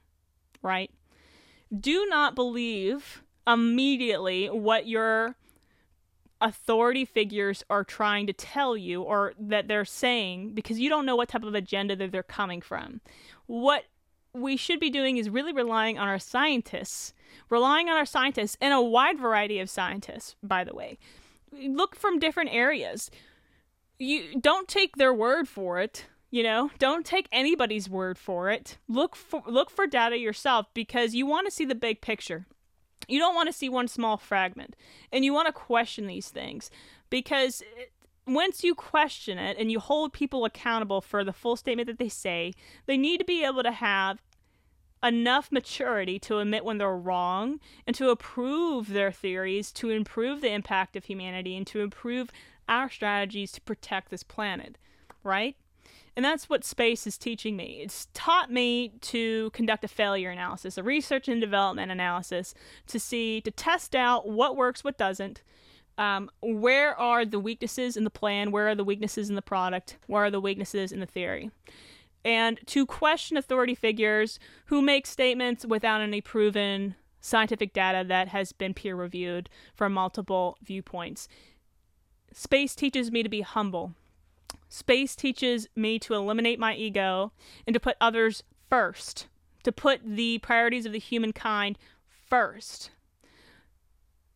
right? 0.63 0.91
Do 1.79 2.07
not 2.07 2.35
believe 2.35 3.23
immediately 3.47 4.47
what 4.49 4.87
your 4.87 5.37
authority 6.41 7.05
figures 7.05 7.63
are 7.69 7.85
trying 7.85 8.27
to 8.29 8.33
tell 8.33 8.79
you 8.79 9.03
or 9.03 9.35
that 9.39 9.69
they're 9.69 9.85
saying 9.85 10.55
because 10.55 10.81
you 10.81 10.89
don't 10.89 11.05
know 11.05 11.17
what 11.17 11.29
type 11.29 11.45
of 11.45 11.55
agenda 11.55 11.95
that 11.97 12.13
they're 12.13 12.23
coming 12.23 12.63
from. 12.63 13.03
What 13.45 13.85
we 14.33 14.57
should 14.57 14.81
be 14.81 14.91
doing 14.91 15.17
is 15.17 15.31
really 15.31 15.53
relying 15.53 15.99
on 15.99 16.09
our 16.09 16.19
scientists, 16.19 17.13
relying 17.49 17.89
on 17.89 17.97
our 17.97 18.07
scientists 18.07 18.57
and 18.61 18.73
a 18.73 18.81
wide 18.81 19.19
variety 19.19 19.59
of 19.59 19.71
scientists, 19.71 20.37
by 20.43 20.65
the 20.65 20.75
way. 20.75 20.99
Look 21.53 21.97
from 21.97 22.19
different 22.19 22.51
areas. 22.53 23.11
You 23.99 24.41
don't 24.41 24.69
take 24.69 24.97
their 24.97 25.13
word 25.13 25.49
for 25.49 25.79
it, 25.81 26.07
you 26.31 26.43
know? 26.43 26.71
Don't 26.79 27.05
take 27.05 27.29
anybody's 27.33 27.89
word 27.89 28.19
for 28.19 28.51
it. 28.51 28.79
Look 28.89 29.17
for 29.17 29.43
look 29.47 29.71
for 29.71 29.87
data 29.87 30.17
yourself 30.17 30.67
because 30.75 31.15
you 31.15 31.27
want 31.27 31.47
to 31.47 31.51
see 31.51 31.65
the 31.65 31.75
big 31.75 32.01
picture. 32.01 32.47
You 33.09 33.19
don't 33.19 33.35
want 33.35 33.49
to 33.49 33.53
see 33.53 33.69
one 33.69 33.89
small 33.89 34.17
fragment. 34.17 34.77
And 35.13 35.25
you 35.25 35.33
want 35.33 35.47
to 35.47 35.53
question 35.53 36.07
these 36.07 36.29
things 36.29 36.71
because 37.11 37.63
once 38.35 38.65
you 38.65 38.75
question 38.75 39.39
it 39.39 39.57
and 39.59 39.71
you 39.71 39.81
hold 39.81 40.13
people 40.13 40.45
accountable 40.45 41.01
for 41.01 41.25
the 41.25 41.33
full 41.33 41.57
statement 41.57 41.87
that 41.87 41.99
they 41.99 42.09
say, 42.09 42.53
they 42.87 42.97
need 42.97 43.19
to 43.19 43.25
be 43.25 43.45
able 43.45 43.63
to 43.63 43.73
have 43.73 44.23
enough 45.03 45.51
maturity 45.51 46.19
to 46.19 46.39
admit 46.39 46.65
when 46.65 46.79
they're 46.79 46.97
wrong 46.97 47.59
and 47.87 47.97
to 47.97 48.11
approve 48.11 48.89
their 48.89 49.11
theories 49.11 49.73
to 49.73 49.91
improve 49.91 50.41
the 50.41 50.53
impact 50.53 50.95
of 50.95 51.05
humanity 51.05 51.57
and 51.57 51.67
to 51.67 51.81
improve 51.81 52.31
our 52.69 52.91
strategies 52.91 53.51
to 53.53 53.61
protect 53.63 54.11
this 54.11 54.23
planet, 54.23 54.77
right? 55.25 55.57
And 56.17 56.25
that's 56.25 56.51
what 56.51 56.65
space 56.65 57.07
is 57.07 57.17
teaching 57.17 57.57
me. 57.57 57.81
It's 57.83 58.09
taught 58.13 58.51
me 58.51 58.93
to 59.03 59.51
conduct 59.51 59.85
a 59.85 59.89
failure 59.89 60.31
analysis, 60.31 60.77
a 60.77 60.83
research 60.83 61.29
and 61.29 61.41
development 61.41 61.91
analysis 61.91 62.55
to 62.89 63.01
see, 63.01 63.41
to 63.41 63.51
test 63.51 63.95
out 63.95 64.29
what 64.29 64.57
works, 64.57 64.85
what 64.85 64.99
doesn't, 64.99 65.43
um, 66.01 66.31
where 66.41 66.99
are 66.99 67.27
the 67.27 67.39
weaknesses 67.39 67.95
in 67.95 68.05
the 68.05 68.11
plan? 68.11 68.51
Where 68.51 68.69
are 68.69 68.75
the 68.75 68.83
weaknesses 68.83 69.29
in 69.29 69.37
the 69.37 69.43
product? 69.43 69.99
Where 70.07 70.25
are 70.25 70.31
the 70.31 70.41
weaknesses 70.41 70.93
in 70.93 70.99
the 70.99 71.07
theory? 71.07 71.51
And 72.25 72.59
to 72.67 72.87
question 72.87 73.37
authority 73.37 73.75
figures 73.75 74.39
who 74.67 74.81
make 74.81 75.07
statements 75.07 75.67
without 75.67 76.01
any 76.01 76.23
proven 76.23 76.95
scientific 77.21 77.75
data 77.75 78.03
that 78.09 78.29
has 78.29 78.53
been 78.53 78.73
peer 78.73 78.97
reviewed 78.97 79.51
from 79.75 79.93
multiple 79.93 80.57
viewpoints. 80.63 81.29
Space 82.33 82.75
teaches 82.75 83.13
me 83.13 83.23
to 83.23 83.29
be 83.29 83.43
humble. 83.43 83.93
Space 84.71 85.15
teaches 85.15 85.69
me 85.77 85.99
to 85.99 86.15
eliminate 86.15 86.59
my 86.59 86.75
ego 86.75 87.33
and 87.67 87.75
to 87.75 87.81
put 87.81 87.97
others 88.01 88.43
first, 88.71 89.27
to 89.65 89.73
put 89.73 90.01
the 90.03 90.39
priorities 90.39 90.87
of 90.87 90.93
the 90.93 90.99
humankind 90.99 91.77
first. 92.27 92.91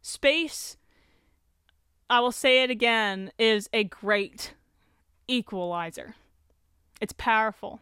Space 0.03 0.77
I 2.09 2.21
will 2.21 2.33
say 2.33 2.63
it 2.63 2.71
again, 2.71 3.33
is 3.39 3.69
a 3.73 3.85
great 3.85 4.55
equalizer. 5.27 6.15
It's 7.01 7.15
powerful. 7.15 7.81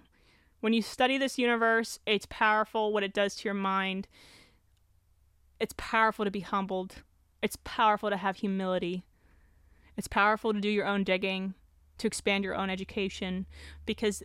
When 0.60 0.72
you 0.72 0.80
study 0.80 1.18
this 1.18 1.38
universe, 1.38 1.98
it's 2.06 2.26
powerful 2.30 2.92
what 2.92 3.02
it 3.02 3.12
does 3.12 3.34
to 3.36 3.44
your 3.44 3.54
mind. 3.54 4.06
It's 5.58 5.74
powerful 5.76 6.24
to 6.24 6.30
be 6.30 6.40
humbled. 6.40 7.02
It's 7.42 7.56
powerful 7.64 8.10
to 8.10 8.16
have 8.16 8.36
humility. 8.36 9.04
It's 9.96 10.08
powerful 10.08 10.52
to 10.54 10.60
do 10.60 10.68
your 10.68 10.86
own 10.86 11.02
digging, 11.02 11.54
to 11.98 12.06
expand 12.06 12.44
your 12.44 12.54
own 12.54 12.70
education, 12.70 13.46
because 13.86 14.22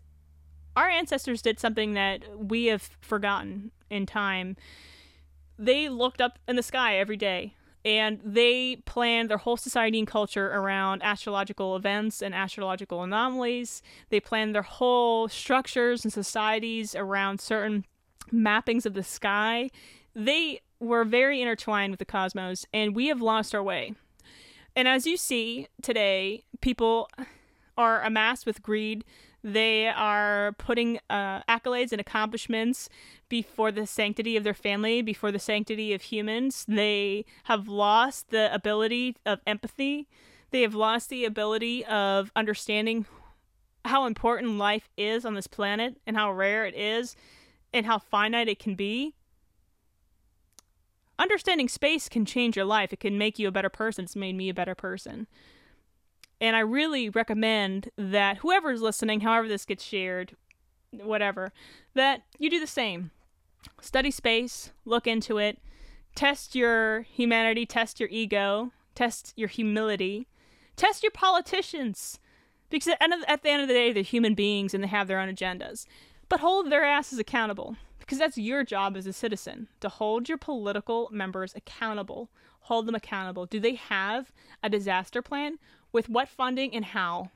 our 0.75 0.87
ancestors 0.87 1.41
did 1.41 1.59
something 1.59 1.95
that 1.95 2.23
we 2.37 2.65
have 2.65 2.91
forgotten 3.01 3.71
in 3.89 4.05
time. 4.05 4.55
They 5.57 5.89
looked 5.89 6.21
up 6.21 6.37
in 6.47 6.55
the 6.55 6.63
sky 6.63 6.97
every 6.97 7.17
day 7.17 7.55
and 7.87 8.19
they 8.21 8.75
planned 8.83 9.29
their 9.29 9.37
whole 9.37 9.55
society 9.55 9.97
and 9.97 10.05
culture 10.05 10.47
around 10.47 11.01
astrological 11.03 11.73
events 11.77 12.21
and 12.21 12.35
astrological 12.35 13.01
anomalies. 13.01 13.81
They 14.09 14.19
planned 14.19 14.53
their 14.53 14.61
whole 14.61 15.29
structures 15.29 16.03
and 16.03 16.11
societies 16.11 16.95
around 16.95 17.39
certain 17.39 17.85
mappings 18.29 18.85
of 18.85 18.93
the 18.93 19.03
sky. 19.03 19.69
They 20.13 20.59
were 20.81 21.05
very 21.05 21.41
intertwined 21.41 21.91
with 21.91 21.99
the 21.99 22.05
cosmos, 22.05 22.65
and 22.73 22.93
we 22.93 23.07
have 23.07 23.21
lost 23.21 23.55
our 23.55 23.63
way. 23.63 23.93
And 24.75 24.85
as 24.85 25.07
you 25.07 25.15
see 25.15 25.69
today, 25.81 26.43
people 26.59 27.09
are 27.77 28.03
amassed 28.03 28.45
with 28.45 28.61
greed. 28.61 29.05
They 29.47 29.87
are 29.87 30.51
putting 30.57 30.99
uh, 31.09 31.41
accolades 31.47 31.93
and 31.93 32.01
accomplishments 32.01 32.89
before 33.29 33.71
the 33.71 33.87
sanctity 33.87 34.35
of 34.35 34.43
their 34.43 34.53
family, 34.53 35.01
before 35.01 35.31
the 35.31 35.39
sanctity 35.39 35.93
of 35.93 36.01
humans. 36.01 36.65
They 36.67 37.23
have 37.45 37.69
lost 37.69 38.29
the 38.29 38.53
ability 38.53 39.15
of 39.25 39.39
empathy. 39.47 40.09
They 40.51 40.63
have 40.63 40.75
lost 40.75 41.09
the 41.09 41.23
ability 41.23 41.85
of 41.85 42.29
understanding 42.35 43.05
how 43.85 44.05
important 44.05 44.57
life 44.57 44.89
is 44.97 45.23
on 45.23 45.35
this 45.35 45.47
planet 45.47 45.95
and 46.05 46.17
how 46.17 46.29
rare 46.33 46.65
it 46.65 46.75
is 46.75 47.15
and 47.71 47.85
how 47.85 47.99
finite 47.99 48.49
it 48.49 48.59
can 48.59 48.75
be. 48.75 49.15
Understanding 51.17 51.69
space 51.69 52.09
can 52.09 52.25
change 52.25 52.57
your 52.57 52.65
life. 52.65 52.91
It 52.91 52.99
can 52.99 53.17
make 53.17 53.39
you 53.39 53.47
a 53.47 53.51
better 53.51 53.69
person. 53.69 54.03
It's 54.03 54.15
made 54.15 54.35
me 54.35 54.49
a 54.49 54.53
better 54.53 54.75
person. 54.75 55.25
And 56.39 56.55
I 56.55 56.59
really 56.59 57.09
recommend 57.09 57.89
that 57.97 58.37
whoever's 58.37 58.81
listening, 58.81 59.21
however 59.21 59.47
this 59.47 59.65
gets 59.65 59.83
shared, 59.83 60.35
whatever, 60.91 61.51
that 61.95 62.23
you 62.37 62.49
do 62.49 62.59
the 62.59 62.67
same. 62.67 63.11
Study 63.81 64.11
space, 64.11 64.71
look 64.85 65.07
into 65.07 65.37
it, 65.39 65.59
test 66.15 66.55
your 66.55 67.01
humanity, 67.01 67.65
test 67.65 67.99
your 67.99 68.09
ego, 68.09 68.71
test 68.95 69.33
your 69.35 69.49
humility, 69.49 70.27
test 70.75 71.03
your 71.03 71.11
politicians. 71.11 72.19
Because 72.69 72.87
at 72.87 72.99
the, 72.99 73.03
end 73.03 73.13
of, 73.13 73.23
at 73.27 73.43
the 73.43 73.49
end 73.49 73.61
of 73.61 73.67
the 73.67 73.73
day, 73.73 73.91
they're 73.91 74.03
human 74.03 74.35
beings 74.35 74.73
and 74.73 74.83
they 74.83 74.87
have 74.87 75.07
their 75.07 75.19
own 75.19 75.33
agendas. 75.33 75.85
But 76.29 76.41
hold 76.41 76.69
their 76.69 76.83
asses 76.83 77.19
accountable. 77.19 77.77
Because 77.99 78.19
that's 78.19 78.37
your 78.37 78.63
job 78.63 78.95
as 78.95 79.05
a 79.05 79.11
citizen 79.11 79.67
to 79.81 79.89
hold 79.89 80.29
your 80.29 80.37
political 80.37 81.09
members 81.11 81.53
accountable. 81.55 82.29
Hold 82.61 82.85
them 82.85 82.95
accountable. 82.95 83.45
Do 83.45 83.59
they 83.59 83.75
have 83.75 84.31
a 84.63 84.69
disaster 84.69 85.21
plan? 85.21 85.59
With 85.91 86.09
what 86.09 86.27
funding 86.27 86.73
and 86.75 86.85
how? 86.85 87.31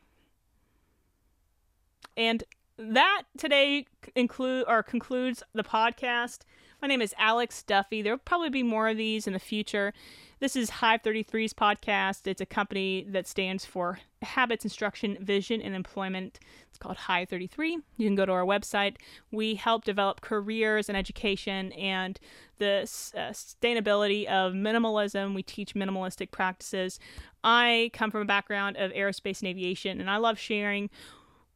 And 2.17 2.43
that 2.77 3.23
today 3.37 3.85
include 4.15 4.65
or 4.67 4.83
concludes 4.83 5.43
the 5.53 5.63
podcast. 5.63 6.39
My 6.81 6.87
name 6.87 7.01
is 7.01 7.13
Alex 7.17 7.63
Duffy. 7.63 8.01
There'll 8.01 8.17
probably 8.17 8.49
be 8.49 8.63
more 8.63 8.89
of 8.89 8.97
these 8.97 9.27
in 9.27 9.33
the 9.33 9.39
future. 9.39 9.93
This 10.41 10.55
is 10.55 10.71
Hive 10.71 11.03
33's 11.03 11.53
podcast. 11.53 12.25
It's 12.25 12.41
a 12.41 12.47
company 12.47 13.05
that 13.09 13.27
stands 13.27 13.63
for 13.63 13.99
Habits, 14.23 14.65
Instruction, 14.65 15.15
Vision, 15.21 15.61
and 15.61 15.75
Employment. 15.75 16.39
It's 16.67 16.79
called 16.79 16.97
Hive 16.97 17.29
33. 17.29 17.77
You 17.97 18.07
can 18.07 18.15
go 18.15 18.25
to 18.25 18.31
our 18.31 18.43
website. 18.43 18.95
We 19.31 19.53
help 19.53 19.85
develop 19.85 20.21
careers 20.21 20.89
and 20.89 20.97
education 20.97 21.71
and 21.73 22.19
the 22.57 22.89
uh, 23.15 23.29
sustainability 23.29 24.25
of 24.25 24.53
minimalism. 24.53 25.35
We 25.35 25.43
teach 25.43 25.75
minimalistic 25.75 26.31
practices. 26.31 26.97
I 27.43 27.91
come 27.93 28.09
from 28.09 28.21
a 28.21 28.25
background 28.25 28.77
of 28.77 28.91
aerospace 28.93 29.41
and 29.41 29.47
aviation, 29.47 30.01
and 30.01 30.09
I 30.09 30.17
love 30.17 30.39
sharing 30.39 30.89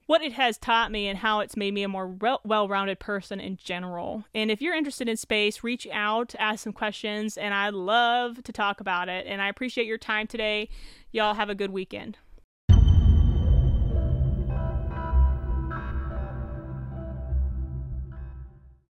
what 0.08 0.22
it 0.22 0.34
has 0.34 0.58
taught 0.58 0.92
me 0.92 1.08
and 1.08 1.20
how 1.20 1.40
it's 1.40 1.58
made 1.58 1.74
me 1.74 1.84
a 1.84 1.88
more 1.88 2.08
re- 2.08 2.38
well-rounded 2.44 3.00
person 3.00 3.40
in 3.40 3.58
general. 3.58 4.26
And 4.34 4.52
if 4.52 4.62
you're 4.62 4.76
interested 4.76 5.10
in 5.10 5.18
space, 5.18 5.64
reach 5.64 5.88
out, 5.92 6.36
ask 6.38 6.64
some 6.64 6.74
questions, 6.74 7.38
and 7.38 7.54
I'd 7.54 7.74
love 7.74 8.44
to 8.44 8.52
talk 8.52 8.80
about 8.80 9.10
it. 9.10 9.26
And 9.28 9.42
I 9.42 9.50
appreciate 9.50 9.88
your 9.88 9.98
time 9.98 10.28
today. 10.28 10.70
Y'all 11.12 11.34
have 11.34 11.50
a 11.50 11.56
good 11.56 11.72
weekend. 11.72 12.18